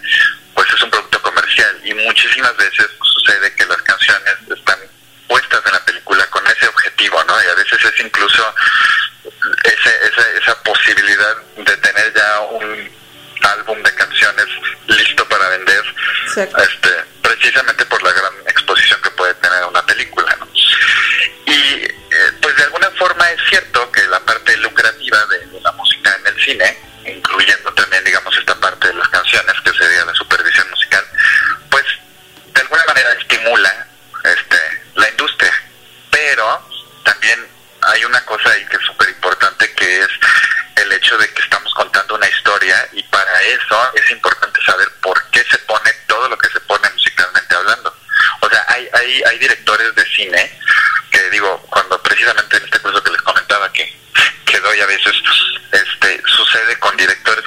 pues 0.54 0.68
es 0.74 0.82
un 0.82 0.90
producto 0.90 1.22
comercial 1.22 1.82
y 1.84 1.94
muchísimas 1.94 2.56
veces 2.56 2.88
sucede 3.04 3.54
que 3.56 3.66
las 3.66 3.82
canciones 3.82 4.36
están 4.50 4.80
puestas 5.28 5.62
en 5.66 5.74
la 5.74 5.86
película 5.86 6.09
Y 7.02 7.08
a 7.08 7.56
veces 7.56 7.86
es 7.86 8.00
incluso 8.02 8.56
ese, 9.64 10.08
esa, 10.08 10.30
esa 10.32 10.64
posibilidad 10.64 11.38
de 11.56 11.78
tener 11.78 12.14
ya 12.14 12.40
un 12.42 12.92
álbum 13.42 13.82
de 13.82 13.96
canciones 13.96 14.48
listo 14.88 15.26
para 15.30 15.48
vender, 15.50 15.84
este, 16.36 16.90
precisamente 17.22 17.86
por 17.86 18.04
la 18.04 18.12
gran 18.12 18.34
exposición 18.48 19.02
que 19.02 19.12
puede 19.12 19.34
tener 19.36 19.64
una 19.64 19.86
película, 19.86 20.36
¿no? 20.40 20.48
Y 21.46 21.84
eh, 21.84 22.32
pues 22.42 22.56
de 22.58 22.64
alguna 22.64 22.90
forma 22.92 23.32
es 23.32 23.42
cierto 23.50 23.90
que 23.94 24.06
la 24.08 24.20
parte 24.20 24.58
lucrativa 24.58 25.26
de, 25.28 25.46
de 25.46 25.62
la 25.62 25.72
música 25.74 26.14
en 26.20 26.28
el 26.28 26.44
cine, 26.44 26.78
incluyendo 27.06 27.74
también, 27.76 28.04
digamos, 28.04 28.36
esta 28.38 28.56
parte 28.56 28.88
de 28.90 28.96
las 28.96 29.08
canciones, 29.08 29.56
que 29.64 29.72
sería 29.72 30.04
la 30.04 30.14
supervisión 30.16 30.70
musical, 30.70 31.06
pues 31.70 31.86
de 32.54 32.62
alguna 32.62 32.84
manera 32.86 33.14
estimula 33.14 33.88
este, 34.26 34.82
la 34.96 35.10
industria. 35.10 35.54
Pero 36.12 36.69
también 37.04 37.48
hay 37.82 38.06
una 38.06 38.24
cosa 38.26 38.50
ahí 38.52 38.66
que 38.66 38.78
es 38.78 38.84
súper 38.84 39.10
importante 39.10 39.74
que 39.74 40.00
es 40.00 40.10
el 40.76 40.92
hecho 40.92 41.18
de 41.18 41.32
que 41.34 41.42
estamos 41.42 41.74
contando 41.74 42.16
una 42.16 42.28
historia 42.28 42.90
y 42.94 43.04
para 43.04 43.42
eso 43.44 43.94
es 43.96 44.12
importante 44.12 44.60
saber 44.64 44.90
por 45.02 45.22
qué 45.32 45.44
se 45.50 45.58
pone 45.60 45.92
todo 46.08 46.30
lo 46.30 46.38
que 46.38 46.50
se 46.50 46.60
pone 46.62 46.90
musicalmente 46.90 47.56
hablando. 47.56 47.94
O 48.42 48.50
sea, 48.50 48.66
hay, 48.68 48.90
hay, 48.94 49.24
hay 49.24 49.40
directores 49.40 49.96
de 49.96 50.06
cine 50.06 50.60
que 51.12 51.30
digo, 51.30 51.62
cuando 51.70 52.02
precisamente 52.02 52.58
en 52.58 52.64
este 52.66 52.80
curso 52.80 53.04
que 53.04 53.12
les 53.12 53.22
comentaba 53.22 53.72
que, 53.74 53.98
que 54.46 54.60
doy 54.60 54.80
a 54.80 54.86
veces, 54.86 55.14
este, 55.72 56.22
sucede 56.28 56.80
con 56.80 56.96
directores 56.98 57.46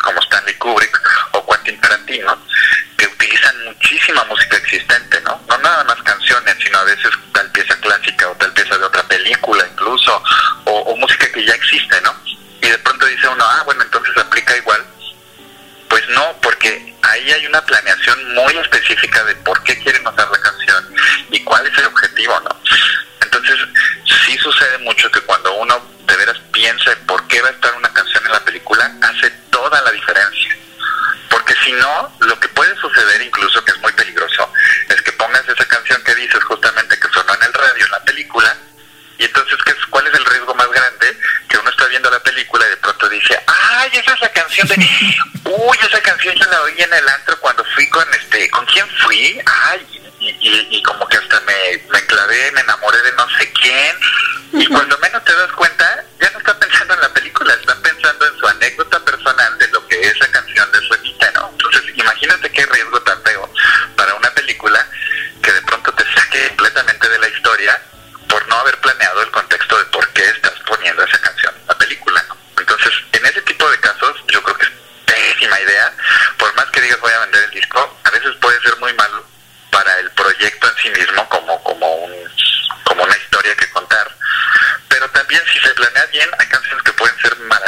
planeas 85.82 86.10
bien, 86.12 86.30
hay 86.38 86.46
canciones 86.46 86.82
que 86.84 86.92
pueden 86.92 87.16
ser 87.18 87.36
más 87.40 87.61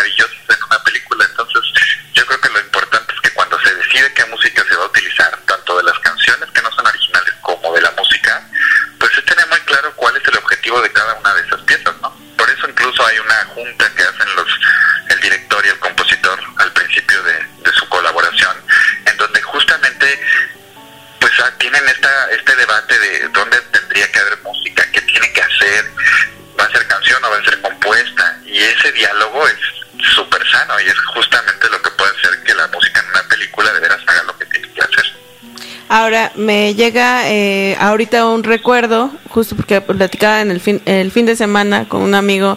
Ahora 36.15 36.31
me 36.37 36.77
llega 36.77 37.29
eh, 37.29 37.77
ahorita 37.81 38.29
un 38.29 38.45
recuerdo, 38.45 39.11
justo 39.31 39.57
porque 39.57 39.81
platicaba 39.81 40.43
en 40.43 40.53
el 40.53 40.61
fin, 40.61 40.81
el 40.85 41.11
fin 41.11 41.27
de 41.27 41.35
semana 41.35 41.89
con 41.89 42.03
un 42.03 42.15
amigo 42.15 42.57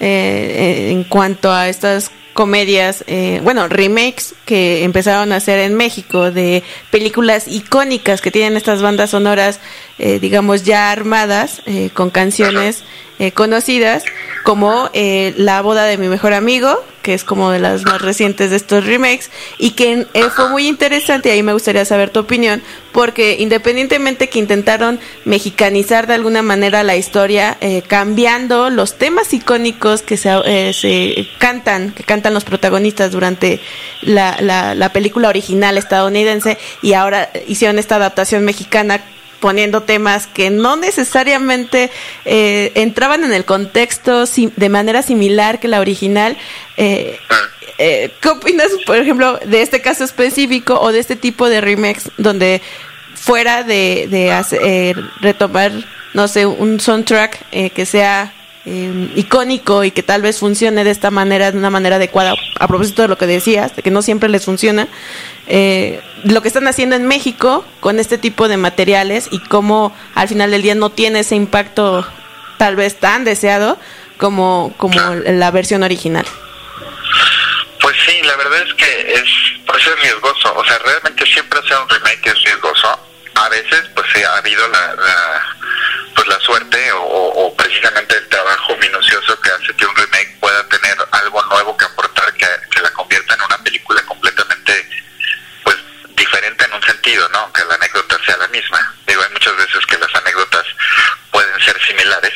eh, 0.00 0.88
en 0.90 1.04
cuanto 1.04 1.52
a 1.52 1.68
estas 1.68 2.10
comedias, 2.32 3.04
eh, 3.06 3.42
bueno, 3.44 3.68
remakes 3.68 4.34
que 4.46 4.84
empezaron 4.84 5.32
a 5.32 5.36
hacer 5.36 5.58
en 5.58 5.74
México 5.74 6.30
de 6.30 6.62
películas 6.90 7.46
icónicas 7.46 8.22
que 8.22 8.30
tienen 8.30 8.56
estas 8.56 8.80
bandas 8.80 9.10
sonoras, 9.10 9.60
eh, 9.98 10.18
digamos, 10.18 10.64
ya 10.64 10.90
armadas 10.90 11.60
eh, 11.66 11.90
con 11.92 12.08
canciones 12.08 12.84
eh, 13.18 13.32
conocidas, 13.32 14.02
como 14.44 14.88
eh, 14.94 15.34
La 15.36 15.60
boda 15.60 15.84
de 15.84 15.98
mi 15.98 16.08
mejor 16.08 16.32
amigo, 16.32 16.82
que 17.04 17.14
es 17.14 17.22
como 17.22 17.50
de 17.50 17.60
las 17.60 17.84
más 17.84 18.00
recientes 18.00 18.50
de 18.50 18.56
estos 18.56 18.84
remakes, 18.86 19.30
y 19.58 19.72
que 19.72 20.06
eh, 20.14 20.24
fue 20.34 20.48
muy 20.48 20.66
interesante, 20.66 21.28
y 21.28 21.32
ahí 21.32 21.42
me 21.42 21.52
gustaría 21.52 21.84
saber 21.84 22.08
tu 22.08 22.20
opinión, 22.20 22.62
porque 22.92 23.36
independientemente 23.38 24.28
que 24.28 24.38
intentaron 24.38 24.98
mexicanizar 25.24 26.06
de 26.06 26.14
alguna 26.14 26.40
manera 26.40 26.82
la 26.82 26.96
historia, 26.96 27.58
eh, 27.60 27.82
cambiando 27.86 28.70
los 28.70 28.96
temas 28.96 29.34
icónicos 29.34 30.00
que 30.00 30.16
se, 30.16 30.30
eh, 30.46 30.72
se 30.72 31.28
cantan, 31.38 31.92
que 31.92 32.04
cantan 32.04 32.32
los 32.32 32.44
protagonistas 32.44 33.12
durante 33.12 33.60
la, 34.00 34.38
la, 34.40 34.74
la 34.74 34.92
película 34.92 35.28
original 35.28 35.76
estadounidense, 35.76 36.56
y 36.80 36.94
ahora 36.94 37.30
hicieron 37.46 37.78
esta 37.78 37.96
adaptación 37.96 38.44
mexicana 38.44 39.04
poniendo 39.44 39.82
temas 39.82 40.26
que 40.26 40.48
no 40.48 40.74
necesariamente 40.76 41.90
eh, 42.24 42.72
entraban 42.76 43.24
en 43.24 43.34
el 43.34 43.44
contexto 43.44 44.24
de 44.24 44.68
manera 44.70 45.02
similar 45.02 45.60
que 45.60 45.68
la 45.68 45.80
original. 45.80 46.38
Eh, 46.78 47.18
eh, 47.76 48.10
¿Qué 48.22 48.28
opinas, 48.30 48.68
por 48.86 48.96
ejemplo, 48.96 49.38
de 49.44 49.60
este 49.60 49.82
caso 49.82 50.02
específico 50.02 50.80
o 50.80 50.92
de 50.92 50.98
este 51.00 51.14
tipo 51.14 51.50
de 51.50 51.60
remakes 51.60 52.04
donde 52.16 52.62
fuera 53.14 53.62
de, 53.64 54.08
de 54.10 54.32
hacer- 54.32 54.60
eh, 54.64 54.94
retomar, 55.20 55.72
no 56.14 56.26
sé, 56.26 56.46
un 56.46 56.80
soundtrack 56.80 57.38
eh, 57.52 57.68
que 57.68 57.84
sea 57.84 58.32
eh, 58.66 59.10
icónico 59.16 59.84
y 59.84 59.90
que 59.90 60.02
tal 60.02 60.22
vez 60.22 60.38
funcione 60.38 60.84
de 60.84 60.90
esta 60.90 61.10
manera, 61.10 61.52
de 61.52 61.58
una 61.58 61.70
manera 61.70 61.96
adecuada, 61.96 62.34
a 62.58 62.66
propósito 62.68 63.02
de 63.02 63.08
lo 63.08 63.18
que 63.18 63.26
decías, 63.26 63.76
de 63.76 63.82
que 63.82 63.90
no 63.90 64.00
siempre 64.02 64.28
les 64.28 64.44
funciona, 64.44 64.88
eh, 65.46 66.00
lo 66.24 66.40
que 66.40 66.48
están 66.48 66.66
haciendo 66.68 66.96
en 66.96 67.06
México 67.06 67.64
con 67.80 67.98
este 68.00 68.16
tipo 68.18 68.48
de 68.48 68.56
materiales 68.56 69.28
y 69.30 69.38
cómo 69.40 69.94
al 70.14 70.28
final 70.28 70.50
del 70.50 70.62
día 70.62 70.74
no 70.74 70.90
tiene 70.90 71.20
ese 71.20 71.34
impacto 71.36 72.06
tal 72.56 72.76
vez 72.76 72.98
tan 72.98 73.24
deseado 73.24 73.78
como, 74.16 74.72
como 74.78 74.98
la 75.26 75.50
versión 75.50 75.82
original. 75.82 76.24
Pues 77.80 77.96
sí, 78.06 78.12
la 78.22 78.36
verdad 78.36 78.62
es 78.66 78.74
que 78.74 79.12
es, 79.12 79.22
es 79.22 80.00
riesgoso. 80.02 80.54
O 80.56 80.64
sea, 80.64 80.78
realmente 80.78 81.26
siempre 81.26 81.58
hacer 81.58 81.76
un 81.82 81.88
remake 81.88 82.26
es 82.28 82.42
riesgoso. 82.44 82.98
A 83.34 83.48
veces, 83.50 83.82
pues 83.94 84.06
sí, 84.14 84.22
ha 84.22 84.38
habido 84.38 84.66
la- 84.68 85.53
pues 86.14 86.26
la 86.28 86.38
suerte 86.40 86.92
o, 86.92 87.02
o- 87.02 87.56
precisamente 87.56 88.16
el 88.16 88.28
trabajo 88.28 88.76
minucioso 88.76 89.40
que 89.40 89.50
hace 89.50 89.74
que 89.76 89.86
un 89.86 89.96
remake 89.96 90.38
pueda 90.40 90.66
tener 90.68 90.96
algo 91.12 91.42
nuevo 91.46 91.76
que 91.76 91.84
aportar, 91.84 92.32
que, 92.34 92.46
que 92.70 92.80
la 92.80 92.90
convierta 92.92 93.34
en 93.34 93.42
una 93.42 93.58
película 93.58 94.02
completamente, 94.02 94.88
pues, 95.64 95.76
diferente 96.10 96.64
en 96.64 96.72
un 96.74 96.82
sentido, 96.82 97.28
¿no? 97.30 97.52
Que 97.52 97.64
la 97.64 97.74
anécdota 97.74 98.18
sea 98.24 98.36
la 98.36 98.48
misma. 98.48 98.94
Digo, 99.06 99.22
hay 99.22 99.30
muchas 99.32 99.56
veces 99.56 99.84
que 99.86 99.98
las 99.98 100.14
anécdotas 100.14 100.64
pueden 101.30 101.60
ser 101.60 101.80
similares, 101.82 102.32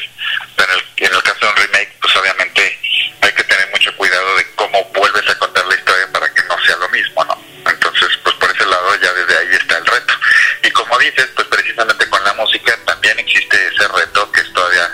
pero 0.56 0.72
en 0.72 0.78
el, 0.78 1.06
en 1.06 1.14
el 1.14 1.22
caso 1.22 1.38
de 1.40 1.48
un 1.50 1.56
remake, 1.56 1.96
pues 2.00 2.16
obviamente 2.16 2.78
hay 3.22 3.32
que 3.32 3.44
tener 3.44 3.68
mucho 3.70 3.94
cuidado 3.96 4.36
de 4.36 4.54
cómo 4.54 4.84
vuelves 4.94 5.28
a 5.28 5.38
contar 5.38 5.66
la 5.66 5.74
historia 5.74 6.08
para 6.12 6.32
que 6.32 6.42
no 6.44 6.56
sea 6.66 6.76
lo 6.76 6.88
mismo, 6.90 7.24
¿no? 7.24 7.38
Entonces, 7.70 8.08
pues 8.24 8.34
por 8.36 8.50
ese 8.50 8.64
lado 8.66 8.94
ya 8.96 9.12
desde 9.12 9.38
ahí 9.38 9.54
está 9.54 9.78
el 9.78 9.86
reto. 9.86 10.14
Y 10.62 10.70
como 10.70 10.98
dices, 10.98 11.28
pues 11.34 11.46
precisamente 11.48 12.07
ese 13.38 13.88
reto 13.88 14.30
que 14.32 14.40
es 14.40 14.52
todavía 14.52 14.90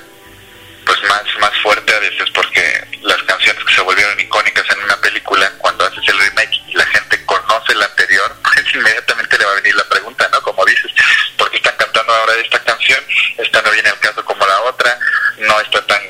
pues 0.85 1.03
más 1.05 1.23
más 1.41 1.53
fuerte 1.63 1.95
a 1.95 1.99
veces 1.99 2.29
porque 2.35 2.87
las 3.03 3.23
canciones 3.23 3.65
que 3.65 3.75
se 3.75 3.81
volvieron 3.81 4.19
icónicas 4.21 4.65
en 4.71 4.85
una 4.85 4.97
película 5.01 5.51
cuando 5.59 5.87
haces 5.87 6.07
el 6.09 6.19
remake 6.19 6.61
y 6.69 6.75
la 6.75 6.87
gente 6.87 7.25
conoce 7.25 7.75
la 7.75 7.87
anterior 7.87 8.37
pues 8.43 8.75
inmediatamente 8.75 9.39
le 9.39 9.45
va 9.45 9.53
a 9.53 9.57
venir 9.57 9.75
la 9.75 9.89
pregunta 9.89 10.29
no 10.33 10.43
como 10.43 10.65
dices 10.67 10.93
¿por 11.39 11.51
qué 11.51 11.57
están 11.57 11.77
cantando 11.77 12.13
ahora 12.15 12.35
esta 12.35 12.63
canción? 12.63 13.03
esta 13.39 13.63
no 13.63 13.71
viene 13.71 13.89
al 13.89 13.99
caso 14.01 14.25
como 14.25 14.47
la 14.47 14.61
otra 14.63 14.99
no 15.39 15.61
está 15.61 15.87
tan 15.87 16.03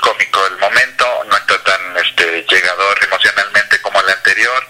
cómico 0.00 0.46
el 0.46 0.58
momento 0.58 1.24
no 1.28 1.36
está 1.36 1.62
tan 1.62 1.96
este 1.98 2.44
llegador 2.50 2.98
emocionalmente 3.02 3.80
como 3.80 4.02
la 4.02 4.12
anterior 4.12 4.66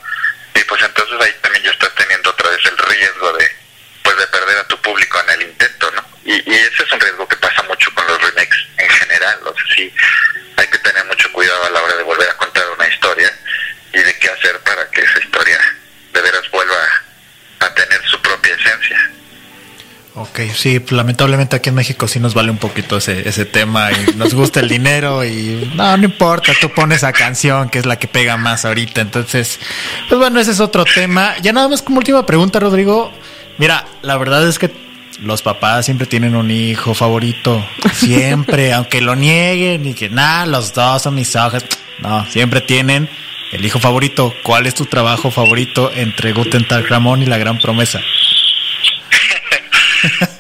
y 0.55 0.65
pues 0.65 0.83
entonces 0.83 1.21
ahí 1.21 1.35
también 1.41 1.65
ya 1.65 1.71
estás 1.71 1.95
teniendo 1.95 2.31
otra 2.31 2.51
vez 2.51 2.61
el 2.67 2.77
riesgo 2.79 3.33
de 3.35 3.67
pues 4.07 4.17
de 4.19 4.27
perder 4.29 4.59
a 4.59 4.69
tu 4.69 4.81
público 4.83 5.21
en 5.21 5.31
el 5.31 5.43
intento, 5.49 5.91
¿no? 5.91 6.03
Y, 6.25 6.35
y 6.35 6.55
ese 6.55 6.85
es 6.85 6.93
un 6.93 7.01
riesgo 7.01 7.27
que 7.27 7.37
pasa 7.37 7.61
mucho 7.65 7.93
con 7.93 8.07
los 8.07 8.23
remakes 8.23 8.57
en 8.79 8.89
general, 8.89 9.41
o 9.45 9.53
sea, 9.53 9.65
sí 9.75 9.93
hay 10.57 10.67
que 10.69 10.79
tener 10.79 11.05
mucho 11.07 11.31
cuidado 11.33 11.65
a 11.65 11.71
la 11.71 11.83
hora 11.83 11.97
de 11.97 12.03
volver 12.05 12.31
a 12.31 12.37
contar 12.37 12.65
una 12.71 12.89
historia 12.89 13.33
y 13.93 13.99
de 13.99 14.19
qué 14.19 14.29
hacer 14.31 14.59
para 14.61 14.89
que 14.91 15.01
esa 15.01 15.19
historia 15.19 15.59
de 16.13 16.23
veras 16.23 16.49
vuelva 16.53 16.77
a 17.61 17.75
tener 17.75 18.01
su 18.09 18.21
propia 18.23 18.55
esencia. 18.55 19.11
Ok, 20.15 20.39
sí, 20.57 20.81
lamentablemente 20.91 21.57
aquí 21.57 21.69
en 21.69 21.75
México 21.75 22.09
sí 22.09 22.19
nos 22.19 22.35
vale 22.35 22.51
un 22.51 22.59
poquito 22.59 22.97
ese, 22.97 23.29
ese 23.29 23.45
tema 23.45 23.91
y 23.93 24.17
nos 24.17 24.35
gusta 24.35 24.61
el 24.61 24.69
dinero 24.69 25.25
y 25.25 25.71
no, 25.75 25.97
no 25.97 26.05
importa, 26.05 26.53
tú 26.61 26.71
pones 26.71 26.99
esa 26.99 27.13
canción 27.13 27.69
que 27.69 27.79
es 27.79 27.87
la 27.87 27.99
que 27.99 28.09
pega 28.09 28.37
más 28.37 28.65
ahorita. 28.65 29.01
Entonces, 29.01 29.61
pues 30.09 30.19
bueno, 30.19 30.41
ese 30.41 30.53
es 30.53 30.61
otro 30.61 30.85
tema. 30.85 31.35
Ya 31.43 31.53
nada 31.53 31.69
más 31.69 31.83
como 31.83 31.99
última 31.99 32.25
pregunta, 32.27 32.59
Rodrigo. 32.59 33.13
Mira, 33.59 33.87
la 34.03 34.17
verdad 34.17 34.47
es 34.47 34.59
que 34.59 34.71
los 35.21 35.43
papás 35.43 35.87
siempre 35.87 36.07
tienen 36.07 36.37
un 36.37 36.51
hijo 36.51 36.95
favorito, 36.95 37.65
siempre, 37.95 38.73
aunque 38.75 39.01
lo 39.01 39.17
nieguen 39.17 39.87
y 39.87 39.95
que 39.95 40.11
nada, 40.11 40.47
los 40.47 40.75
dos 40.75 41.03
son 41.03 41.15
mis 41.15 41.35
ojos. 41.37 41.65
No, 42.01 42.27
siempre 42.27 42.61
tienen 42.61 43.09
el 43.53 43.65
hijo 43.65 43.79
favorito. 43.79 44.35
¿Cuál 44.43 44.67
es 44.67 44.75
tu 44.75 44.87
trabajo 44.87 45.31
favorito 45.31 45.91
entre 45.95 46.33
Guten 46.33 46.67
Tag 46.69 46.87
Ramón 46.89 47.23
y 47.23 47.27
La 47.27 47.39
Gran 47.39 47.59
Promesa? 47.59 48.01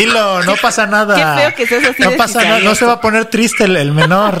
Dilo, 0.00 0.42
no 0.44 0.56
pasa 0.56 0.86
nada. 0.86 1.14
Qué 1.14 1.22
feo 1.42 1.54
que 1.54 1.66
seas 1.66 1.84
así 1.90 2.02
No 2.02 2.10
de 2.10 2.16
pasa 2.16 2.42
nada, 2.42 2.60
no 2.60 2.74
se 2.74 2.86
va 2.86 2.92
a 2.94 3.00
poner 3.00 3.26
triste 3.26 3.64
el, 3.64 3.76
el 3.76 3.92
menor. 3.92 4.40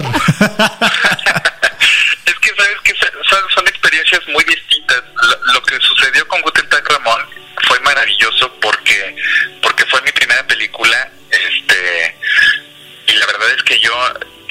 es 2.26 2.34
que 2.40 2.54
sabes 2.56 2.80
que 2.82 2.94
son, 2.94 3.50
son 3.54 3.68
experiencias 3.68 4.20
muy 4.28 4.42
distintas. 4.44 5.02
Lo, 5.14 5.52
lo 5.54 5.62
que 5.62 5.78
sucedió 5.80 6.26
con 6.28 6.40
Guten 6.42 6.68
Tag 6.68 6.82
Ramón 6.88 7.20
fue 7.68 7.78
maravilloso 7.80 8.50
porque 8.60 9.16
porque 9.62 9.84
fue 9.86 10.00
mi 10.02 10.12
primera 10.12 10.46
película, 10.46 11.10
este 11.30 12.16
y 13.06 13.12
la 13.12 13.26
verdad 13.26 13.50
es 13.56 13.62
que 13.64 13.78
yo 13.80 13.92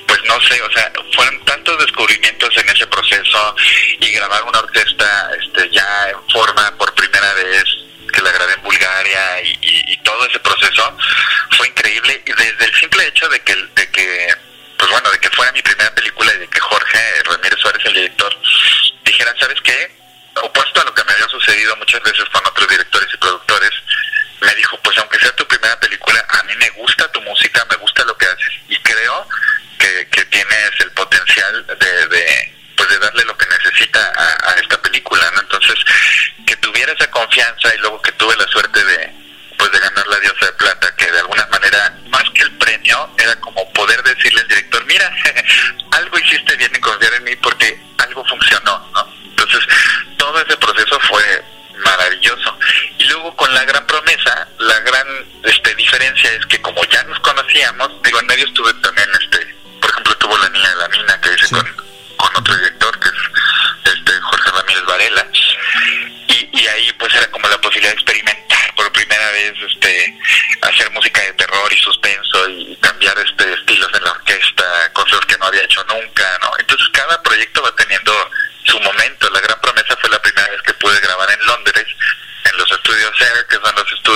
pues 0.07 0.20
no 0.28 0.39
sé, 0.41 0.62
o 0.62 0.72
sea, 0.72 0.91
fueron 1.16 1.43
tantos 1.45 1.78
descubrimientos 1.80 2.49
en 2.57 2.70
ese 2.70 2.86
proceso 2.88 3.55
y 3.99 4.12
grabar 4.12 4.43
una 4.43 4.60
orquesta 4.60 5.32
este 5.41 5.70
ya 5.72 6.10
en 6.10 6.18
forma 6.32 6.72
por 6.78 6.93
primera 6.93 7.34
vez 7.34 7.64
que 8.20 8.26
la 8.26 8.32
grabé 8.32 8.53
en 8.53 8.63
Bulgaria 8.63 9.41
y, 9.43 9.51
y- 9.61 9.93
y 9.93 9.97
todo 10.03 10.26
ese 10.28 10.39
proceso 10.39 10.97
fue 11.57 11.67
increíble. 11.70 12.22
Y 12.26 12.32
desde 12.34 12.65
el 12.65 12.76
simple 12.76 13.07
hecho 13.07 13.28
de 13.30 13.39
que 13.41 13.55
de 13.55 13.91
que 13.91 14.36
pues 14.78 14.91
bueno 14.91 15.09
de 15.11 15.20
que 15.20 15.30
fuera 15.32 15.51
mi 15.53 15.61
primera 15.61 15.93
película 15.95 16.34
y 16.34 16.39
de 16.39 16.47
que 16.47 16.59
Jorge 16.59 17.24
Ramírez 17.26 17.59
Suárez 17.59 17.82
el 17.86 17.93
director 17.93 18.36
dijera 19.03 19.34
sabes 19.39 19.59
qué 19.61 19.91
opuesto 20.41 20.82
a 20.82 20.86
lo 20.86 20.93
que 20.93 21.03
me 21.05 21.13
había 21.13 21.28
sucedido 21.28 21.76
muchas 21.78 22.01
veces 22.03 22.24
con 22.32 22.45
otros 22.45 22.67
directores 22.70 23.09
y 23.13 23.17
productores 23.17 23.72
me 24.41 24.55
dijo 24.55 24.78
pues 24.84 24.97
aunque 24.99 25.20
sea 25.20 25.32
tu 25.36 25.45
primera 25.47 25.78
película 25.80 26.26
a 26.30 26.43
mí 26.43 26.53
me 26.57 26.70
gusta 26.72 27.11
tu 27.11 27.22
música 27.22 27.65
me 27.70 27.76
gusta 27.78 28.03
lo 28.05 28.17
que 28.17 28.26
haces 28.26 28.53
y 28.70 28.78
creo 28.78 29.28
que, 29.80 30.07
que 30.09 30.26
tienes 30.26 30.72
el 30.80 30.91
potencial 30.91 31.65
de, 31.67 32.07
de 32.07 32.55
pues 32.78 32.89
de 32.89 32.99
darle 32.99 33.26
lo 33.26 33.38
necesita 33.80 34.14
a, 34.16 34.52
a 34.52 34.54
esta 34.56 34.82
película 34.82 35.32
no 35.36 35.42
entonces 35.42 35.76
que 36.46 36.56
tuviera 36.58 36.92
esa 36.94 37.10
confianza 37.12 37.74
y 37.76 37.78
luego 37.80 38.02
que 38.02 38.12
tuve 38.14 38.36
la 38.36 38.48
suerte 38.48 38.84
de 38.84 39.14
pues 39.58 39.72
de 39.72 39.80
ganar 39.80 40.08
la 40.08 40.20
diosa 40.20 40.46
de 40.46 40.52
plata 40.54 40.96
que 40.96 41.12
de 41.12 41.20
alguna 41.20 41.46
manera 41.48 41.98
más 42.10 42.24
que 42.34 42.44
el 42.44 42.52
premio 42.58 43.10
era 43.18 43.36
como 43.38 43.72
poder 43.74 44.02
decirle 44.04 44.42
al 44.42 44.48
director 44.48 44.86
mira 44.86 45.12
algo 45.92 46.20
hiciste 46.20 46.56
bien 46.58 46.74
en 46.74 46.82
confiar 46.82 47.14
en 47.14 47.24
mí 47.24 47.36
porque 47.38 47.80
algo 47.98 48.24
funcionó, 48.26 48.90
¿no? 48.94 49.08
Entonces, 49.24 49.62
todo 50.18 50.42
ese 50.42 50.58
proceso 50.58 51.00
fue 51.02 51.44
maravilloso. 51.84 52.58
Y 52.98 53.04
luego 53.06 53.36
con 53.36 53.54
la 53.54 53.64
gran 53.66 53.86
promesa, 53.86 54.48
la 54.60 54.80
gran 54.82 55.08
este, 55.44 55.76
diferencia 55.76 56.32
es 56.34 56.46
que 56.48 56.62
como 56.62 56.84
ya 56.86 57.04
nos 57.04 57.20
conocíamos, 57.20 58.02
digo, 58.04 58.20
en 58.20 58.28
medio 58.28 58.46
estuve 58.46 58.74
también, 58.76 59.10
este, 59.22 59.56
por 59.80 59.90
ejemplo, 59.90 60.14
estuvo 60.14 60.38
la 60.38 60.50
niña 60.50 60.70
de 60.70 60.76
la 60.76 60.88
mina 60.90 61.22
que 61.22 61.30
dice 61.32 61.50
con, 61.50 61.76
con 62.18 62.36
otro 62.36 62.56
director 62.56 62.79
Varela. 64.86 65.28
Y, 66.28 66.50
y 66.60 66.68
ahí 66.68 66.92
pues 66.94 67.14
era 67.14 67.30
como 67.32 67.48
la 67.48 67.60
posibilidad 67.60 67.94
de 67.94 68.02
experimentar 68.02 68.76
por 68.76 68.92
primera 68.92 69.32
vez 69.32 69.54
este 69.72 70.18
hacer 70.62 70.92
música 70.92 71.22
de 71.22 71.34
terror 71.34 71.72
y 71.72 71.78
suspenso 71.78 72.50
y 72.50 72.76
cambiar 72.78 73.18
este 73.20 73.54
estilos 73.54 73.90
en 73.94 74.04
la 74.04 74.12
orquesta, 74.12 74.94
cosas 74.94 75.20
que 75.26 75.38
no 75.38 75.46
había 75.46 75.64
hecho 75.64 75.84
nunca, 75.86 76.40
¿no? 76.42 76.52
Entonces 76.60 76.88
cada 76.94 77.22
proyecto 77.24 77.62
va 77.62 77.76
teniendo 77.76 78.14
su 78.66 78.80
momento. 78.80 79.30
La 79.32 79.42
gran 79.42 79.60
promesa 79.62 79.98
fue 80.00 80.10
la 80.10 80.22
primera 80.22 80.50
vez 80.50 80.62
que 80.62 80.74
pude 80.76 81.00
grabar 81.00 81.30
en 81.32 81.46
Londres, 81.46 81.86
en 82.46 82.58
los 82.58 82.72
estudios 82.72 83.22
Air, 83.22 83.46
que 83.50 83.56
son 83.56 83.76
los 83.76 83.92
estudios 83.92 84.09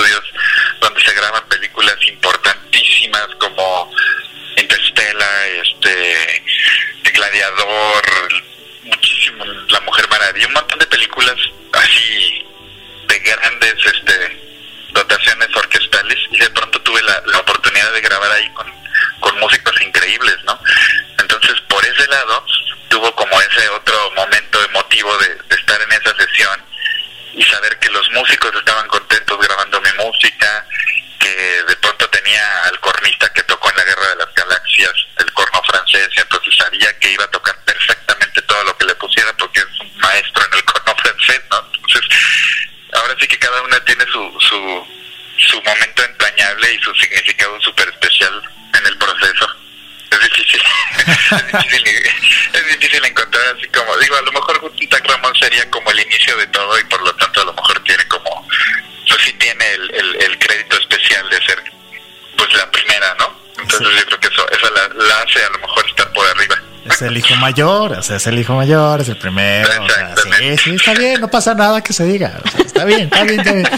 el 67.14 67.18
hijo 67.18 67.36
mayor, 67.36 67.92
o 67.92 68.02
sea, 68.02 68.16
es 68.16 68.26
el 68.26 68.38
hijo 68.38 68.54
mayor, 68.56 69.00
es 69.00 69.08
el 69.08 69.16
primero. 69.16 69.68
O 69.68 69.88
sea, 69.88 70.14
sí, 70.16 70.56
sí, 70.64 70.70
está 70.70 70.94
bien, 70.94 71.20
no 71.20 71.28
pasa 71.28 71.54
nada 71.54 71.80
que 71.80 71.92
se 71.92 72.04
diga. 72.04 72.40
o 72.44 72.50
sea, 72.50 72.60
está 72.60 72.84
bien, 72.84 73.02
está 73.02 73.22
bien, 73.22 73.40
está 73.40 73.52
bien. 73.52 73.68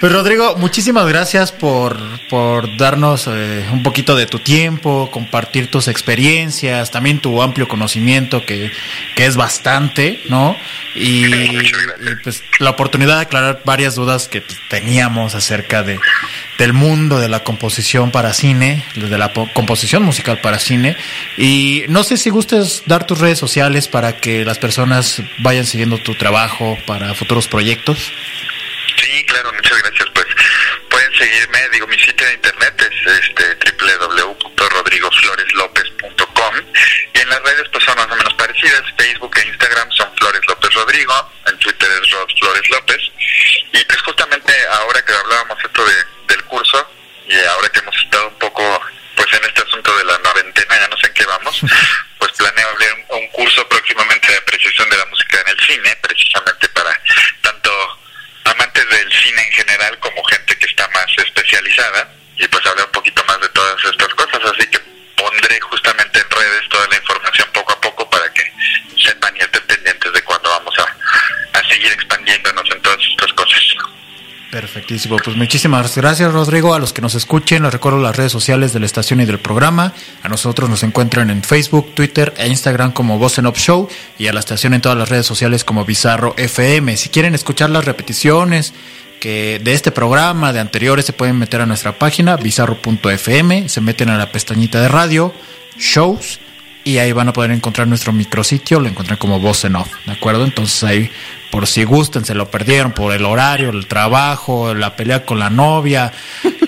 Pues 0.00 0.12
Rodrigo, 0.12 0.54
muchísimas 0.56 1.06
gracias 1.08 1.50
por, 1.50 1.98
por 2.28 2.76
darnos 2.76 3.26
eh, 3.26 3.66
un 3.72 3.82
poquito 3.82 4.14
de 4.14 4.26
tu 4.26 4.38
tiempo, 4.38 5.10
compartir 5.10 5.70
tus 5.70 5.88
experiencias, 5.88 6.90
también 6.90 7.20
tu 7.20 7.42
amplio 7.42 7.66
conocimiento, 7.66 8.44
que, 8.46 8.70
que 9.16 9.26
es 9.26 9.36
bastante, 9.36 10.22
¿no? 10.28 10.56
Y, 11.00 11.26
pues 12.22 12.44
la 12.60 12.70
oportunidad 12.70 13.16
de 13.16 13.22
aclarar 13.22 13.62
varias 13.64 13.96
dudas 13.96 14.28
que 14.28 14.42
pues, 14.42 14.56
teníamos 14.68 15.34
acerca 15.34 15.82
de 15.82 15.98
del 16.58 16.72
mundo 16.72 17.18
de 17.18 17.28
la 17.28 17.42
composición 17.42 18.12
para 18.12 18.32
cine, 18.32 18.84
de 18.94 19.18
la 19.18 19.32
po- 19.32 19.50
composición 19.54 20.04
musical 20.04 20.40
para 20.40 20.60
cine. 20.60 20.96
Y 21.36 21.82
no 21.88 22.04
sé 22.04 22.16
si 22.16 22.30
gustes 22.30 22.84
dar 22.86 23.08
tus 23.08 23.18
redes 23.18 23.40
sociales 23.40 23.88
para 23.88 24.20
que 24.20 24.44
las 24.44 24.58
personas 24.58 25.20
vayan 25.38 25.66
siguiendo 25.66 25.98
tu 25.98 26.14
trabajo 26.14 26.78
para 26.86 27.12
futuros 27.14 27.48
proyectos. 27.48 28.12
Sí, 29.02 29.24
claro, 29.26 29.52
muchas 29.52 29.76
gracias. 29.82 30.08
Pues 30.14 30.26
pueden 30.88 31.12
seguirme, 31.18 31.58
digo, 31.72 31.88
mi 31.88 31.98
sitio 31.98 32.24
de 32.24 32.34
internet 32.34 32.74
es 32.78 32.94
este 33.24 33.56
www.rodrigofloreslopez.com 33.84 36.54
y 37.14 37.18
en 37.18 37.28
las 37.28 37.42
redes 37.42 37.68
pues 37.72 37.84
son 37.84 37.96
más 37.96 38.06
o 38.10 38.16
menos 38.16 38.34
parecidas, 38.34 38.82
Rodrigo, 40.74 41.32
en 41.46 41.58
Twitter 41.58 41.88
es 42.02 42.10
Rod 42.10 42.28
Flores 42.38 42.70
López. 42.70 43.00
Y 43.72 43.84
pues 43.84 44.02
justamente 44.02 44.52
ahora 44.68 45.02
que 45.02 45.12
hablábamos 45.12 45.58
esto 45.64 45.84
de, 45.84 45.94
del 46.28 46.44
curso 46.44 46.90
y 47.26 47.36
ahora 47.36 47.68
que 47.70 47.78
hemos 47.80 47.96
estado 47.96 48.28
un 48.28 48.38
poco 48.38 48.80
pues 49.16 49.32
en 49.32 49.44
este 49.44 49.62
asunto 49.62 49.96
de 49.96 50.04
la 50.04 50.18
noventena, 50.18 50.78
ya 50.78 50.88
no 50.88 50.96
sé 50.98 51.06
en 51.06 51.14
qué 51.14 51.24
vamos, 51.24 51.60
pues 52.18 52.32
planeo 52.32 52.68
abrir 52.68 52.88
un, 53.10 53.18
un 53.18 53.28
curso 53.28 53.66
próximamente 53.68 54.30
de 54.30 54.38
apreciación 54.38 54.88
de 54.90 54.96
la 54.96 55.06
música 55.06 55.40
en 55.40 55.48
el 55.48 55.60
cine, 55.60 55.96
precisamente 56.02 56.68
para 56.70 57.00
tanto 57.42 57.98
amantes 58.44 58.88
del 58.88 59.12
cine 59.12 59.42
en 59.46 59.52
general 59.52 59.98
como 60.00 60.22
gente 60.24 60.58
que 60.58 60.66
está 60.66 60.88
más 60.88 61.06
especializada 61.18 62.12
y 62.36 62.48
pues 62.48 62.66
hablar 62.66 62.86
un 62.86 62.92
poquito 62.92 63.24
más 63.24 63.40
de 63.40 63.48
todas 63.50 63.84
estas 63.84 64.08
cosas, 64.14 64.40
así 64.52 64.66
que 64.66 64.78
pondré 65.16 65.60
justamente 65.60 66.18
en 66.18 66.30
redes 66.30 66.68
toda 66.68 66.88
la 66.88 66.96
información 66.96 67.48
poco 67.52 67.72
a 67.72 67.80
poco 67.80 68.10
para 68.10 68.32
que 68.32 68.52
sepan 69.02 69.36
y 69.36 69.40
Perfectísimo, 74.54 75.16
pues 75.16 75.36
muchísimas 75.36 75.96
gracias 75.96 76.32
Rodrigo, 76.32 76.74
a 76.74 76.78
los 76.78 76.92
que 76.92 77.02
nos 77.02 77.16
escuchen, 77.16 77.64
les 77.64 77.72
recuerdo 77.72 78.00
las 78.00 78.14
redes 78.14 78.30
sociales 78.30 78.72
de 78.72 78.78
la 78.78 78.86
estación 78.86 79.20
y 79.20 79.24
del 79.24 79.40
programa, 79.40 79.92
a 80.22 80.28
nosotros 80.28 80.70
nos 80.70 80.84
encuentran 80.84 81.28
en 81.30 81.42
Facebook, 81.42 81.92
Twitter 81.92 82.32
e 82.36 82.46
Instagram 82.46 82.92
como 82.92 83.18
Voz 83.18 83.36
en 83.38 83.48
Up 83.48 83.56
Show 83.56 83.88
y 84.16 84.28
a 84.28 84.32
la 84.32 84.38
estación 84.38 84.72
en 84.72 84.80
todas 84.80 84.96
las 84.96 85.08
redes 85.08 85.26
sociales 85.26 85.64
como 85.64 85.84
Bizarro 85.84 86.34
FM. 86.36 86.96
Si 86.96 87.08
quieren 87.08 87.34
escuchar 87.34 87.68
las 87.70 87.84
repeticiones 87.84 88.74
que 89.18 89.60
de 89.60 89.72
este 89.72 89.90
programa, 89.90 90.52
de 90.52 90.60
anteriores, 90.60 91.04
se 91.04 91.12
pueden 91.12 91.36
meter 91.36 91.60
a 91.60 91.66
nuestra 91.66 91.98
página 91.98 92.36
bizarro.fm, 92.36 93.68
se 93.68 93.80
meten 93.80 94.08
a 94.08 94.16
la 94.16 94.30
pestañita 94.30 94.80
de 94.80 94.86
radio, 94.86 95.34
shows 95.76 96.38
y 96.84 96.98
ahí 96.98 97.10
van 97.10 97.28
a 97.28 97.32
poder 97.32 97.50
encontrar 97.50 97.88
nuestro 97.88 98.12
micrositio, 98.12 98.78
lo 98.78 98.88
encuentran 98.88 99.18
como 99.18 99.40
Voz 99.40 99.64
en 99.64 99.74
Off, 99.74 99.88
¿de 100.06 100.12
acuerdo? 100.12 100.44
Entonces 100.44 100.84
ahí, 100.84 101.10
por 101.54 101.68
si 101.68 101.84
gustan, 101.84 102.24
se 102.24 102.34
lo 102.34 102.50
perdieron 102.50 102.90
por 102.90 103.14
el 103.14 103.24
horario, 103.24 103.70
el 103.70 103.86
trabajo, 103.86 104.74
la 104.74 104.96
pelea 104.96 105.24
con 105.24 105.38
la 105.38 105.50
novia, 105.50 106.10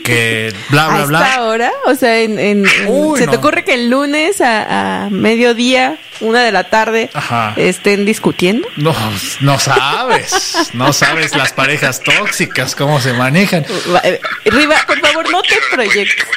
que 0.05 0.55
bla, 0.71 0.87
bla, 0.91 1.01
¿A 1.03 1.05
bla. 1.07 1.27
esta 1.27 1.43
hora? 1.43 1.73
O 1.87 1.95
sea, 1.97 2.21
en, 2.21 2.39
en- 2.39 2.65
en- 2.67 2.87
Uy, 2.87 3.19
¿se 3.19 3.27
no. 3.27 3.33
te 3.33 3.39
ocurre 3.39 3.65
que 3.65 3.75
el 3.75 3.91
lunes 3.91 4.41
a, 4.41 5.07
a 5.07 5.11
mediodía, 5.11 5.99
una 6.21 6.45
de 6.45 6.53
la 6.53 6.65
tarde, 6.71 7.11
Ajá. 7.15 7.53
estén 7.57 8.05
discutiendo? 8.07 8.69
No, 8.77 8.95
no 9.41 9.59
sabes, 9.59 10.71
no 10.73 10.93
sabes 10.93 11.35
las 11.35 11.53
parejas 11.53 12.01
tóxicas, 12.01 12.77
cómo 12.77 13.01
se 13.01 13.13
manejan. 13.13 13.67
Eh, 14.05 14.21
Riva, 14.45 14.77
por 14.87 15.01
favor, 15.01 15.29
no 15.33 15.43
te 15.43 15.57
proyectes. 15.75 16.27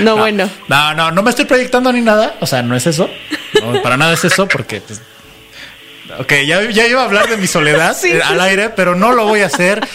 No, 0.00 0.16
bueno. 0.16 0.50
No, 0.68 0.92
no, 0.94 1.10
no 1.12 1.22
me 1.22 1.30
estoy 1.30 1.44
proyectando 1.44 1.92
ni 1.92 2.00
nada. 2.00 2.34
O 2.40 2.46
sea, 2.46 2.62
no 2.62 2.74
es 2.74 2.86
eso. 2.86 3.08
No, 3.62 3.80
para 3.82 3.96
nada 3.96 4.12
es 4.14 4.24
eso, 4.24 4.48
porque. 4.48 4.80
Pues, 4.80 5.00
ok, 6.18 6.32
ya, 6.46 6.62
ya 6.70 6.86
iba 6.86 7.02
a 7.02 7.04
hablar 7.04 7.28
de 7.28 7.36
mi 7.36 7.46
soledad 7.46 7.96
Sí, 7.98 8.10
sí, 8.12 8.18
al 8.22 8.40
aire, 8.40 8.70
pero 8.70 8.94
no 8.94 9.12
lo 9.12 9.24
voy 9.26 9.40
a 9.40 9.46
hacer. 9.46 9.86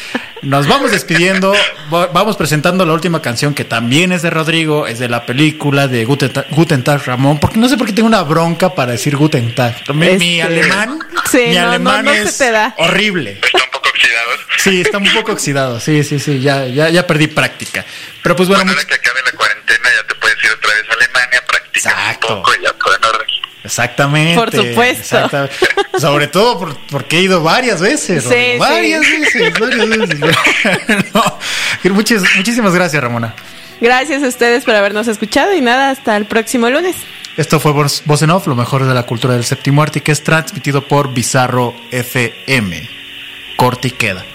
Nos 0.41 0.67
vamos 0.67 0.91
despidiendo. 0.91 1.53
Va- 1.93 2.07
Vamos 2.07 2.37
presentando 2.37 2.85
la 2.85 2.93
última 2.93 3.21
canción 3.21 3.53
que 3.53 3.65
también 3.65 4.11
es 4.13 4.21
de 4.21 4.29
Rodrigo, 4.29 4.87
es 4.87 4.97
de 4.99 5.09
la 5.09 5.25
película 5.25 5.87
de 5.89 6.05
Guten 6.05 6.31
Tag, 6.31 6.45
Guten 6.51 6.81
Tag 6.83 7.03
Ramón. 7.05 7.39
Porque 7.39 7.57
no 7.59 7.67
sé 7.67 7.75
por 7.77 7.85
qué 7.87 7.93
tengo 7.93 8.07
una 8.07 8.21
bronca 8.23 8.73
para 8.73 8.93
decir 8.93 9.17
Guten 9.17 9.53
Tag. 9.53 9.75
Mi, 9.93 10.11
mi 10.17 10.39
Este, 10.39 10.41
alemán, 10.43 10.99
sí, 11.29 11.41
mi 11.49 11.55
no, 11.55 11.67
alemán 11.69 12.05
no 12.05 12.11
es 12.11 12.37
te 12.37 12.51
da. 12.51 12.73
horrible. 12.77 13.39
Está 13.43 13.57
un 13.65 13.71
poco 13.71 13.89
oxidado. 13.89 14.29
Sí, 14.59 14.81
está 14.81 14.97
un 14.97 15.11
poco 15.13 15.31
oxidado. 15.33 15.79
Sí, 15.81 16.03
sí, 16.05 16.19
sí. 16.19 16.39
Ya, 16.39 16.65
ya, 16.67 16.87
ya 16.89 17.05
perdí 17.05 17.27
práctica. 17.27 17.83
Pero 18.23 18.35
pues 18.37 18.47
bueno, 18.47 18.63
Bueno, 18.63 18.71
much- 18.79 18.85
ahora 18.85 18.87
que 18.87 18.95
acabe 19.07 19.19
la 19.25 19.31
cuarentena 19.37 19.89
ya 19.93 20.07
te 20.07 20.15
puedes 20.15 20.37
ir 20.43 20.51
otra 20.51 20.73
vez 20.73 20.83
a 20.89 20.93
Alemania, 20.93 21.43
practicar 21.47 21.91
Exacto. 21.91 22.27
un 22.37 22.43
poco 22.43 22.51
y 22.59 22.63
ya 22.63 22.71
todo 22.73 22.95
en 22.95 23.03
orden. 23.03 23.27
Exactamente. 23.63 24.35
Por 24.35 24.51
supuesto. 24.51 25.01
exactamente. 25.01 25.55
Sobre 25.99 26.27
todo 26.27 26.59
por- 26.59 26.77
porque 26.89 27.17
he 27.17 27.21
ido 27.23 27.43
varias 27.43 27.81
veces. 27.81 28.23
Sí, 28.23 28.57
varias 28.57 29.05
sí. 29.05 29.17
veces, 29.19 29.59
varias 29.59 29.89
veces. 29.89 30.19
No, 31.13 31.23
muchis- 31.95 32.35
muchísimas 32.37 32.73
gracias, 32.73 33.01
Ramona. 33.03 33.33
Gracias 33.81 34.23
a 34.23 34.27
ustedes 34.27 34.65
por 34.65 34.75
habernos 34.75 35.07
escuchado 35.07 35.53
y 35.53 35.61
nada, 35.61 35.89
hasta 35.89 36.17
el 36.17 36.25
próximo 36.25 36.69
lunes. 36.69 36.95
Esto 37.37 37.59
fue 37.61 37.71
Voz 37.71 38.21
en 38.21 38.29
Off, 38.31 38.47
lo 38.47 38.55
mejor 38.55 38.85
de 38.85 38.93
la 38.93 39.03
cultura 39.03 39.33
del 39.35 39.45
séptimo 39.45 39.81
arte, 39.81 40.01
que 40.01 40.11
es 40.11 40.21
transmitido 40.23 40.85
por 40.87 41.13
Bizarro 41.13 41.73
FM. 41.91 42.89
Corte 43.55 43.89
y 43.89 43.91
queda. 43.91 44.25